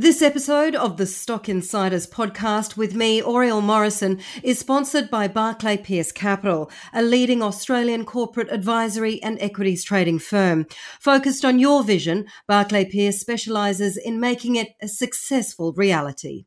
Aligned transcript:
This 0.00 0.22
episode 0.22 0.76
of 0.76 0.96
the 0.96 1.06
Stock 1.06 1.48
Insiders 1.48 2.06
podcast 2.06 2.76
with 2.76 2.94
me, 2.94 3.20
Oriel 3.20 3.60
Morrison, 3.60 4.20
is 4.44 4.56
sponsored 4.56 5.10
by 5.10 5.26
Barclay 5.26 5.76
Pearce 5.76 6.12
Capital, 6.12 6.70
a 6.92 7.02
leading 7.02 7.42
Australian 7.42 8.04
corporate 8.04 8.46
advisory 8.52 9.20
and 9.24 9.36
equities 9.40 9.82
trading 9.82 10.20
firm. 10.20 10.68
Focused 11.00 11.44
on 11.44 11.58
your 11.58 11.82
vision, 11.82 12.26
Barclay 12.46 12.84
Pearce 12.84 13.18
specialises 13.18 13.96
in 13.96 14.20
making 14.20 14.54
it 14.54 14.68
a 14.80 14.86
successful 14.86 15.72
reality. 15.72 16.44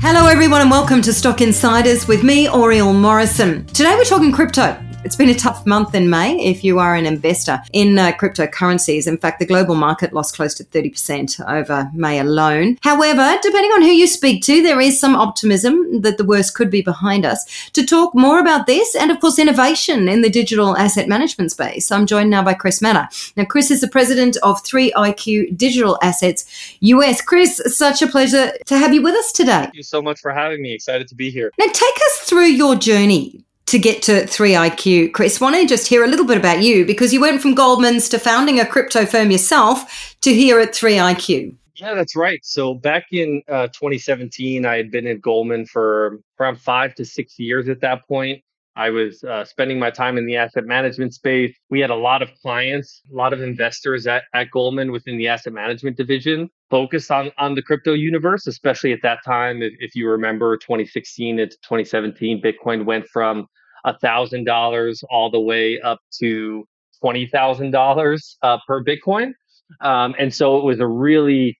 Hello, 0.00 0.26
everyone, 0.26 0.62
and 0.62 0.70
welcome 0.70 1.02
to 1.02 1.12
Stock 1.12 1.42
Insiders 1.42 2.08
with 2.08 2.24
me, 2.24 2.48
Oriel 2.48 2.94
Morrison. 2.94 3.66
Today 3.66 3.94
we're 3.94 4.04
talking 4.04 4.32
crypto. 4.32 4.87
It's 5.08 5.16
been 5.16 5.30
a 5.30 5.34
tough 5.34 5.64
month 5.64 5.94
in 5.94 6.10
May 6.10 6.38
if 6.38 6.62
you 6.62 6.78
are 6.78 6.94
an 6.94 7.06
investor 7.06 7.62
in 7.72 7.98
uh, 7.98 8.12
cryptocurrencies. 8.12 9.08
In 9.08 9.16
fact, 9.16 9.38
the 9.38 9.46
global 9.46 9.74
market 9.74 10.12
lost 10.12 10.36
close 10.36 10.52
to 10.56 10.64
30% 10.64 11.48
over 11.48 11.90
May 11.94 12.18
alone. 12.18 12.76
However, 12.82 13.38
depending 13.40 13.70
on 13.70 13.80
who 13.80 13.88
you 13.88 14.06
speak 14.06 14.42
to, 14.42 14.62
there 14.62 14.82
is 14.82 15.00
some 15.00 15.16
optimism 15.16 16.02
that 16.02 16.18
the 16.18 16.26
worst 16.26 16.54
could 16.54 16.70
be 16.70 16.82
behind 16.82 17.24
us. 17.24 17.70
To 17.70 17.86
talk 17.86 18.14
more 18.14 18.38
about 18.38 18.66
this 18.66 18.94
and, 18.94 19.10
of 19.10 19.18
course, 19.18 19.38
innovation 19.38 20.10
in 20.10 20.20
the 20.20 20.28
digital 20.28 20.76
asset 20.76 21.08
management 21.08 21.52
space, 21.52 21.90
I'm 21.90 22.04
joined 22.04 22.28
now 22.28 22.44
by 22.44 22.52
Chris 22.52 22.82
Matta. 22.82 23.08
Now, 23.34 23.46
Chris 23.46 23.70
is 23.70 23.80
the 23.80 23.88
president 23.88 24.36
of 24.42 24.62
3IQ 24.62 25.56
Digital 25.56 25.98
Assets 26.02 26.44
US. 26.80 27.22
Chris, 27.22 27.62
such 27.74 28.02
a 28.02 28.08
pleasure 28.08 28.52
to 28.66 28.76
have 28.76 28.92
you 28.92 29.00
with 29.00 29.14
us 29.14 29.32
today. 29.32 29.62
Thank 29.62 29.76
you 29.76 29.82
so 29.82 30.02
much 30.02 30.20
for 30.20 30.32
having 30.32 30.60
me. 30.60 30.74
Excited 30.74 31.08
to 31.08 31.14
be 31.14 31.30
here. 31.30 31.50
Now, 31.58 31.64
take 31.64 31.96
us 31.96 32.18
through 32.28 32.48
your 32.48 32.76
journey 32.76 33.42
to 33.68 33.78
get 33.78 34.02
to 34.02 34.24
3IQ. 34.24 35.12
Chris, 35.12 35.40
want 35.40 35.56
to 35.56 35.66
just 35.66 35.86
hear 35.86 36.02
a 36.02 36.06
little 36.06 36.24
bit 36.24 36.38
about 36.38 36.62
you 36.62 36.86
because 36.86 37.12
you 37.12 37.20
went 37.20 37.42
from 37.42 37.54
Goldman's 37.54 38.08
to 38.08 38.18
founding 38.18 38.58
a 38.58 38.66
crypto 38.66 39.04
firm 39.04 39.30
yourself 39.30 40.16
to 40.22 40.32
here 40.32 40.58
at 40.58 40.70
3IQ. 40.70 41.54
Yeah, 41.76 41.94
that's 41.94 42.16
right. 42.16 42.40
So 42.42 42.74
back 42.74 43.06
in 43.12 43.42
uh, 43.48 43.68
2017, 43.68 44.66
I 44.66 44.76
had 44.76 44.90
been 44.90 45.06
at 45.06 45.20
Goldman 45.20 45.66
for 45.66 46.20
around 46.40 46.60
five 46.60 46.94
to 46.96 47.04
six 47.04 47.38
years 47.38 47.68
at 47.68 47.80
that 47.82 48.08
point. 48.08 48.42
I 48.74 48.90
was 48.90 49.22
uh, 49.24 49.44
spending 49.44 49.78
my 49.78 49.90
time 49.90 50.16
in 50.18 50.24
the 50.24 50.36
asset 50.36 50.64
management 50.64 51.12
space. 51.12 51.54
We 51.68 51.80
had 51.80 51.90
a 51.90 51.96
lot 51.96 52.22
of 52.22 52.30
clients, 52.40 53.02
a 53.12 53.14
lot 53.14 53.32
of 53.32 53.42
investors 53.42 54.06
at, 54.06 54.22
at 54.34 54.52
Goldman 54.52 54.92
within 54.92 55.18
the 55.18 55.26
asset 55.26 55.52
management 55.52 55.96
division 55.96 56.48
focused 56.70 57.10
on, 57.10 57.32
on 57.38 57.54
the 57.56 57.62
crypto 57.62 57.92
universe, 57.92 58.46
especially 58.46 58.92
at 58.92 59.02
that 59.02 59.18
time. 59.24 59.62
If, 59.62 59.72
if 59.80 59.96
you 59.96 60.08
remember 60.08 60.56
2016 60.56 61.38
to 61.38 61.46
2017, 61.48 62.40
Bitcoin 62.40 62.84
went 62.84 63.08
from 63.08 63.48
$1,000 63.86 65.04
all 65.10 65.30
the 65.30 65.40
way 65.40 65.80
up 65.80 66.00
to 66.20 66.64
$20,000 67.02 68.36
uh, 68.42 68.58
per 68.66 68.84
Bitcoin. 68.84 69.32
Um, 69.80 70.14
and 70.18 70.34
so 70.34 70.58
it 70.58 70.64
was 70.64 70.80
a 70.80 70.86
really 70.86 71.58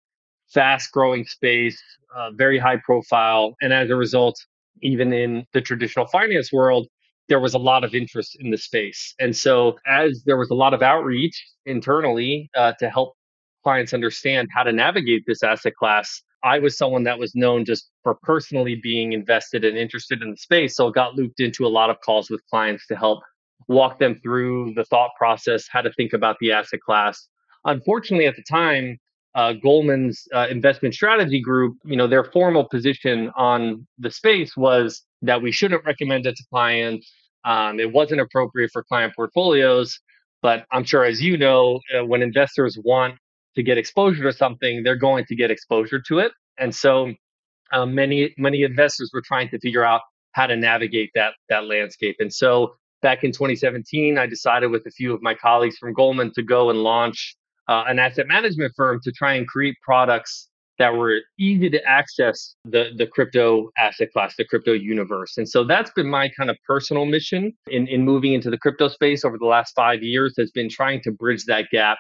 fast 0.49 0.91
growing 0.93 1.25
space, 1.25 1.81
uh, 2.17 2.31
very 2.33 2.59
high 2.59 2.79
profile. 2.85 3.55
And 3.61 3.73
as 3.73 3.91
a 3.91 3.97
result, 3.97 4.37
even 4.83 5.13
in 5.13 5.45
the 5.53 5.61
traditional 5.61 6.07
finance 6.07 6.53
world, 6.53 6.89
there 7.29 7.41
was 7.41 7.55
a 7.55 7.59
lot 7.59 7.85
of 7.85 7.95
interest 7.95 8.37
in 8.41 8.51
the 8.51 8.57
space. 8.57 9.15
And 9.19 9.37
so, 9.37 9.77
as 9.87 10.23
there 10.25 10.39
was 10.39 10.51
a 10.51 10.55
lot 10.55 10.73
of 10.73 10.83
outreach 10.83 11.45
internally 11.67 12.49
uh, 12.57 12.73
to 12.79 12.89
help 12.89 13.15
clients 13.63 13.93
understand 13.93 14.49
how 14.55 14.63
to 14.63 14.73
navigate 14.73 15.25
this 15.27 15.43
asset 15.43 15.75
class, 15.75 16.23
I 16.45 16.59
was 16.59 16.77
someone 16.77 17.05
that 17.05 17.19
was 17.19 17.35
known 17.35 17.65
just 17.65 17.91
for 18.03 18.15
personally 18.23 18.77
being 18.83 19.13
invested 19.13 19.65
and 19.65 19.77
interested 19.77 20.23
in 20.23 20.31
the 20.31 20.37
space. 20.37 20.77
So, 20.77 20.91
got 20.91 21.15
looped 21.15 21.41
into 21.41 21.67
a 21.67 21.69
lot 21.69 21.91
of 21.91 22.01
calls 22.01 22.31
with 22.31 22.41
clients 22.51 22.87
to 22.89 22.97
help 22.97 23.21
walk 23.67 23.99
them 23.99 24.19
through 24.23 24.75
the 24.75 24.85
thought 24.85 25.11
process, 25.19 25.67
how 25.71 25.83
to 25.83 25.93
think 25.93 26.13
about 26.13 26.37
the 26.41 26.53
asset 26.53 26.81
class. 26.81 27.29
Unfortunately, 27.65 28.27
at 28.27 28.37
the 28.37 28.43
time, 28.43 28.99
uh, 29.35 29.53
Goldman's 29.53 30.27
uh, 30.35 30.47
investment 30.51 30.95
strategy 30.95 31.41
group, 31.41 31.77
you 31.85 31.97
know, 31.97 32.07
their 32.07 32.25
formal 32.25 32.65
position 32.69 33.31
on 33.37 33.87
the 33.99 34.11
space 34.11 34.57
was 34.57 35.03
that 35.23 35.43
we 35.43 35.53
shouldn't 35.53 35.85
recommend 35.85 36.27
it 36.27 36.37
to 36.37 36.45
clients. 36.51 37.13
Um, 37.45 37.79
it 37.79 37.93
wasn't 37.93 38.21
appropriate 38.21 38.71
for 38.73 38.83
client 38.85 39.15
portfolios. 39.15 39.99
But 40.43 40.67
I'm 40.71 40.85
sure, 40.85 41.05
as 41.05 41.21
you 41.21 41.37
know, 41.37 41.81
uh, 41.97 42.05
when 42.05 42.23
investors 42.23 42.79
want 42.83 43.17
to 43.59 43.63
get 43.65 43.77
exposure 43.77 44.23
to 44.23 44.33
something, 44.33 44.85
they're 44.85 44.95
going 44.95 45.25
to 45.25 45.35
get 45.35 45.51
exposure 45.51 46.01
to 46.01 46.21
it. 46.21 46.31
And 46.59 46.73
so 46.73 47.13
um, 47.73 47.93
many 47.93 48.33
many 48.39 48.63
investors 48.63 49.11
were 49.13 49.21
trying 49.21 49.49
to 49.49 49.59
figure 49.59 49.85
out 49.85 50.03
how 50.33 50.47
to 50.47 50.57
navigate 50.57 51.11
that 51.17 51.35
that 51.49 51.65
landscape. 51.65 52.17
And 52.21 52.33
so 52.33 52.77
back 53.03 53.25
in 53.25 53.33
2017, 53.33 54.17
I 54.17 54.27
decided 54.27 54.69
with 54.71 54.87
a 54.87 54.93
few 54.93 55.13
of 55.13 55.23
my 55.23 55.35
colleagues 55.35 55.77
from 55.77 55.93
Goldman 55.93 56.33
to 56.35 56.43
go 56.43 56.71
and 56.71 56.85
launch 56.85 57.37
uh, 57.67 57.83
an 57.89 57.99
asset 57.99 58.29
management 58.29 58.73
firm 58.77 59.01
to 59.03 59.11
try 59.11 59.35
and 59.35 59.47
create 59.47 59.75
products 59.83 60.49
that 60.79 60.95
were 60.95 61.19
easy 61.37 61.69
to 61.69 61.83
access 61.85 62.55
the, 62.65 62.91
the 62.97 63.09
crypto 63.09 63.71
asset 63.77 64.13
class, 64.13 64.37
the 64.39 64.45
crypto 64.45 64.73
universe. 64.73 65.37
And 65.37 65.49
so 65.49 65.65
that's 65.65 65.91
been 65.91 66.09
my 66.09 66.31
kind 66.39 66.49
of 66.49 66.57
personal 66.65 67.07
mission 67.07 67.53
in, 67.67 67.89
in 67.89 68.05
moving 68.05 68.35
into 68.35 68.51
the 68.51 68.59
crypto 68.59 68.87
space 68.87 69.25
over 69.25 69.37
the 69.37 69.47
last 69.47 69.73
five 69.75 70.05
years 70.05 70.35
has 70.39 70.53
been 70.53 70.69
trying 70.69 71.01
to 71.03 71.11
bridge 71.11 71.45
that 71.47 71.67
gap 71.73 71.99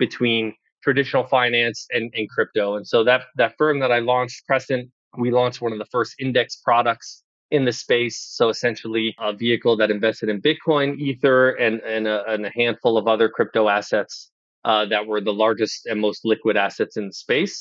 between 0.00 0.52
traditional 0.86 1.24
finance 1.26 1.88
and, 1.90 2.14
and 2.16 2.30
crypto. 2.30 2.76
And 2.76 2.86
so 2.86 3.02
that 3.02 3.22
that 3.40 3.52
firm 3.58 3.80
that 3.80 3.90
I 3.90 3.98
launched, 3.98 4.46
Crescent, 4.46 4.88
we 5.18 5.32
launched 5.32 5.60
one 5.60 5.72
of 5.72 5.80
the 5.80 5.90
first 5.96 6.14
index 6.20 6.48
products 6.68 7.08
in 7.50 7.64
the 7.64 7.72
space. 7.72 8.18
So 8.38 8.50
essentially 8.50 9.06
a 9.18 9.32
vehicle 9.32 9.76
that 9.78 9.90
invested 9.90 10.28
in 10.28 10.40
Bitcoin, 10.40 10.96
Ether, 10.98 11.50
and, 11.64 11.80
and, 11.80 12.06
a, 12.06 12.24
and 12.32 12.46
a 12.46 12.52
handful 12.54 12.96
of 12.98 13.08
other 13.08 13.28
crypto 13.28 13.68
assets 13.68 14.30
uh, 14.64 14.84
that 14.86 15.04
were 15.08 15.20
the 15.20 15.32
largest 15.32 15.86
and 15.86 16.00
most 16.00 16.20
liquid 16.24 16.56
assets 16.56 16.96
in 16.96 17.08
the 17.08 17.12
space, 17.12 17.56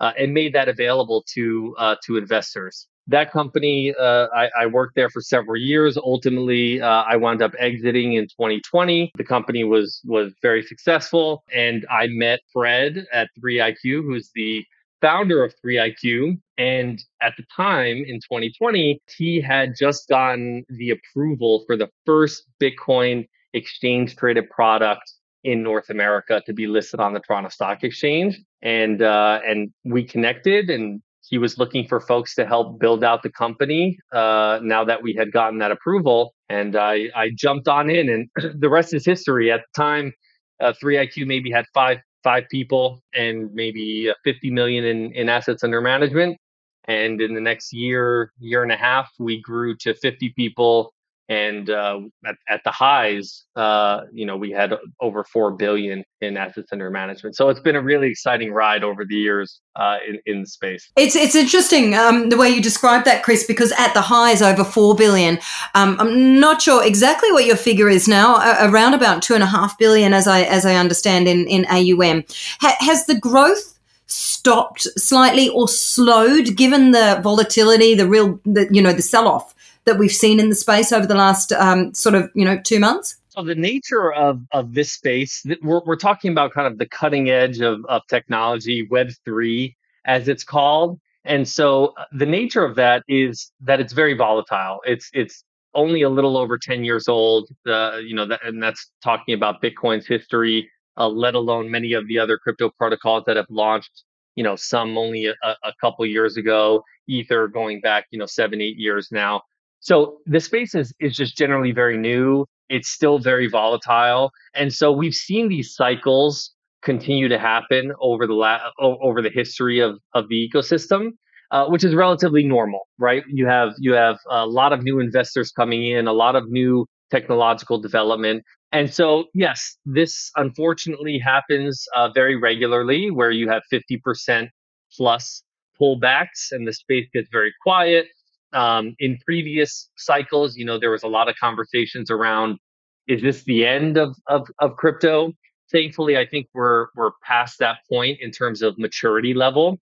uh, 0.00 0.12
and 0.18 0.32
made 0.32 0.54
that 0.54 0.68
available 0.70 1.22
to 1.34 1.74
uh, 1.78 1.96
to 2.06 2.16
investors. 2.16 2.86
That 3.06 3.32
company, 3.32 3.94
uh, 3.98 4.28
I, 4.34 4.50
I, 4.60 4.66
worked 4.66 4.94
there 4.94 5.10
for 5.10 5.20
several 5.20 5.56
years. 5.56 5.96
Ultimately, 5.96 6.80
uh, 6.80 7.02
I 7.02 7.16
wound 7.16 7.42
up 7.42 7.52
exiting 7.58 8.12
in 8.12 8.24
2020. 8.24 9.10
The 9.16 9.24
company 9.24 9.64
was 9.64 10.00
was 10.04 10.32
very 10.42 10.62
successful, 10.62 11.42
and 11.52 11.86
I 11.90 12.06
met 12.08 12.40
Fred 12.52 13.06
at 13.12 13.28
3iQ, 13.42 14.04
who's 14.04 14.30
the 14.34 14.64
founder 15.00 15.42
of 15.42 15.54
3iQ. 15.64 16.38
And 16.58 17.02
at 17.22 17.34
the 17.36 17.44
time 17.54 18.04
in 18.06 18.16
2020, 18.20 19.00
he 19.16 19.40
had 19.40 19.74
just 19.76 20.08
gotten 20.08 20.64
the 20.68 20.90
approval 20.90 21.64
for 21.66 21.76
the 21.76 21.88
first 22.06 22.44
Bitcoin 22.60 23.26
exchange 23.54 24.16
traded 24.16 24.48
product 24.50 25.12
in 25.42 25.62
North 25.62 25.88
America 25.88 26.42
to 26.44 26.52
be 26.52 26.66
listed 26.66 27.00
on 27.00 27.14
the 27.14 27.20
Toronto 27.20 27.48
Stock 27.48 27.82
Exchange. 27.82 28.40
And 28.62 29.00
uh, 29.00 29.40
and 29.46 29.72
we 29.84 30.04
connected, 30.04 30.68
and 30.68 31.00
he 31.30 31.38
was 31.38 31.56
looking 31.58 31.86
for 31.86 32.00
folks 32.00 32.34
to 32.34 32.44
help 32.44 32.80
build 32.80 33.04
out 33.04 33.22
the 33.22 33.30
company. 33.30 33.98
Uh, 34.12 34.58
now 34.62 34.84
that 34.84 35.00
we 35.02 35.14
had 35.14 35.30
gotten 35.32 35.58
that 35.60 35.70
approval, 35.70 36.34
and 36.48 36.76
I 36.76 37.08
I 37.14 37.30
jumped 37.34 37.68
on 37.68 37.88
in, 37.88 38.08
and 38.08 38.28
the 38.60 38.68
rest 38.68 38.92
is 38.92 39.06
history. 39.06 39.50
At 39.50 39.60
the 39.60 39.80
time, 39.80 40.12
uh, 40.60 40.72
3iQ 40.82 41.26
maybe 41.26 41.50
had 41.50 41.64
five 41.72 41.98
five 42.22 42.44
people 42.50 43.00
and 43.14 43.48
maybe 43.54 44.12
50 44.24 44.50
million 44.50 44.84
in, 44.84 45.12
in 45.14 45.30
assets 45.30 45.64
under 45.64 45.80
management. 45.80 46.36
And 46.84 47.20
in 47.20 47.34
the 47.34 47.40
next 47.40 47.72
year, 47.72 48.32
year 48.38 48.62
and 48.62 48.72
a 48.72 48.76
half, 48.76 49.08
we 49.18 49.40
grew 49.40 49.74
to 49.78 49.94
50 49.94 50.34
people 50.36 50.92
and 51.30 51.70
uh, 51.70 52.00
at, 52.26 52.34
at, 52.48 52.64
the 52.64 52.72
highs, 52.72 53.44
uh, 53.54 54.00
you 54.12 54.26
know, 54.26 54.36
we 54.36 54.50
had 54.50 54.74
over 55.00 55.22
four 55.22 55.52
billion 55.52 56.02
in 56.20 56.36
assets 56.36 56.70
under 56.72 56.90
management. 56.90 57.36
So 57.36 57.48
it's 57.48 57.60
been 57.60 57.76
a 57.76 57.80
really 57.80 58.10
exciting 58.10 58.52
ride 58.52 58.82
over 58.82 59.04
the 59.04 59.14
years 59.14 59.60
uh, 59.76 59.98
in 60.06 60.18
in 60.26 60.40
the 60.40 60.46
space. 60.48 60.90
It's 60.96 61.14
it's 61.14 61.36
interesting 61.36 61.94
um, 61.94 62.30
the 62.30 62.36
way 62.36 62.48
you 62.48 62.60
describe 62.60 63.04
that, 63.04 63.22
Chris, 63.22 63.44
because 63.44 63.72
at 63.78 63.94
the 63.94 64.00
highs 64.00 64.42
over 64.42 64.64
four 64.64 64.96
billion. 64.96 65.38
Um, 65.76 65.96
I'm 66.00 66.40
not 66.40 66.60
sure 66.60 66.84
exactly 66.84 67.30
what 67.30 67.46
your 67.46 67.56
figure 67.56 67.88
is 67.88 68.08
now, 68.08 68.66
around 68.68 68.94
about 68.94 69.22
two 69.22 69.34
and 69.34 69.44
a 69.44 69.46
half 69.46 69.78
billion, 69.78 70.12
as 70.12 70.26
I 70.26 70.42
as 70.42 70.66
I 70.66 70.74
understand 70.74 71.28
in 71.28 71.46
in 71.46 71.64
AUM. 71.66 72.24
Ha- 72.60 72.76
has 72.80 73.06
the 73.06 73.18
growth 73.18 73.78
stopped 74.06 74.82
slightly 74.98 75.48
or 75.50 75.68
slowed 75.68 76.56
given 76.56 76.90
the 76.90 77.20
volatility, 77.22 77.94
the 77.94 78.08
real, 78.08 78.40
the, 78.44 78.68
you 78.72 78.82
know, 78.82 78.92
the 78.92 79.02
sell 79.02 79.28
off 79.28 79.54
that 79.84 79.98
we've 79.98 80.12
seen 80.12 80.40
in 80.40 80.48
the 80.48 80.54
space 80.54 80.92
over 80.92 81.06
the 81.06 81.14
last 81.14 81.52
um, 81.52 81.94
sort 81.94 82.14
of 82.14 82.30
you 82.34 82.44
know 82.44 82.58
two 82.58 82.80
months? 82.80 83.16
So 83.28 83.42
the 83.42 83.54
nature 83.54 84.12
of 84.12 84.40
of 84.52 84.74
this 84.74 84.92
space, 84.92 85.44
we're 85.62 85.82
we're 85.84 85.96
talking 85.96 86.32
about 86.32 86.52
kind 86.52 86.66
of 86.66 86.78
the 86.78 86.86
cutting 86.86 87.30
edge 87.30 87.60
of 87.60 87.84
of 87.86 88.02
technology, 88.08 88.86
Web 88.90 89.10
three 89.24 89.76
as 90.04 90.28
it's 90.28 90.44
called. 90.44 90.98
And 91.24 91.46
so 91.46 91.92
uh, 91.98 92.04
the 92.12 92.26
nature 92.26 92.64
of 92.64 92.76
that 92.76 93.02
is 93.06 93.52
that 93.60 93.80
it's 93.80 93.92
very 93.92 94.14
volatile. 94.14 94.80
It's 94.84 95.10
it's 95.12 95.44
only 95.74 96.02
a 96.02 96.08
little 96.08 96.36
over 96.36 96.58
10 96.58 96.82
years 96.82 97.06
old. 97.06 97.48
Uh, 97.64 97.98
you 97.98 98.14
know, 98.14 98.26
that, 98.26 98.40
and 98.44 98.60
that's 98.60 98.90
talking 99.04 99.34
about 99.34 99.62
Bitcoin's 99.62 100.06
history 100.06 100.68
uh, 101.00 101.08
let 101.08 101.34
alone 101.34 101.70
many 101.70 101.94
of 101.94 102.06
the 102.08 102.18
other 102.18 102.36
crypto 102.36 102.70
protocols 102.70 103.24
that 103.26 103.36
have 103.36 103.46
launched. 103.48 104.04
You 104.36 104.44
know, 104.44 104.54
some 104.54 104.96
only 104.96 105.26
a, 105.26 105.34
a 105.42 105.72
couple 105.80 106.06
years 106.06 106.36
ago, 106.36 106.84
Ether 107.08 107.48
going 107.48 107.80
back, 107.80 108.06
you 108.10 108.18
know, 108.18 108.26
seven, 108.26 108.60
eight 108.60 108.76
years 108.76 109.08
now. 109.10 109.42
So 109.80 110.18
the 110.26 110.40
space 110.40 110.74
is, 110.74 110.94
is 111.00 111.16
just 111.16 111.36
generally 111.36 111.72
very 111.72 111.98
new. 111.98 112.46
It's 112.68 112.88
still 112.88 113.18
very 113.18 113.48
volatile. 113.48 114.30
And 114.54 114.72
so 114.72 114.92
we've 114.92 115.14
seen 115.14 115.48
these 115.48 115.74
cycles 115.74 116.52
continue 116.82 117.28
to 117.28 117.38
happen 117.38 117.92
over 118.00 118.26
the 118.26 118.34
la- 118.34 118.60
over 118.78 119.20
the 119.20 119.30
history 119.30 119.80
of, 119.80 119.98
of 120.14 120.28
the 120.28 120.48
ecosystem. 120.48 121.10
Uh, 121.52 121.66
which 121.66 121.82
is 121.82 121.96
relatively 121.96 122.44
normal, 122.44 122.86
right? 122.96 123.24
You 123.26 123.44
have 123.48 123.72
you 123.78 123.92
have 123.94 124.18
a 124.30 124.46
lot 124.46 124.72
of 124.72 124.84
new 124.84 125.00
investors 125.00 125.50
coming 125.50 125.84
in, 125.84 126.06
a 126.06 126.12
lot 126.12 126.36
of 126.36 126.48
new 126.48 126.86
technological 127.10 127.80
development, 127.80 128.44
and 128.70 128.94
so 128.94 129.24
yes, 129.34 129.76
this 129.84 130.30
unfortunately 130.36 131.18
happens 131.18 131.84
uh, 131.96 132.08
very 132.14 132.36
regularly, 132.36 133.10
where 133.10 133.32
you 133.32 133.48
have 133.48 133.62
fifty 133.68 133.96
percent 133.96 134.50
plus 134.96 135.42
pullbacks, 135.80 136.52
and 136.52 136.68
the 136.68 136.72
space 136.72 137.08
gets 137.12 137.28
very 137.32 137.52
quiet. 137.64 138.06
Um, 138.52 138.94
in 138.98 139.18
previous 139.24 139.90
cycles, 139.96 140.56
you 140.56 140.64
know, 140.64 140.78
there 140.78 140.90
was 140.90 141.02
a 141.02 141.08
lot 141.08 141.28
of 141.28 141.36
conversations 141.36 142.10
around 142.10 142.58
is 143.06 143.22
this 143.22 143.42
the 143.44 143.66
end 143.66 143.96
of, 143.96 144.16
of, 144.28 144.48
of 144.60 144.76
crypto? 144.76 145.32
Thankfully, 145.72 146.16
I 146.16 146.26
think 146.26 146.46
we're 146.54 146.86
we're 146.94 147.12
past 147.22 147.58
that 147.60 147.78
point 147.88 148.18
in 148.20 148.30
terms 148.30 148.62
of 148.62 148.78
maturity 148.78 149.34
level 149.34 149.78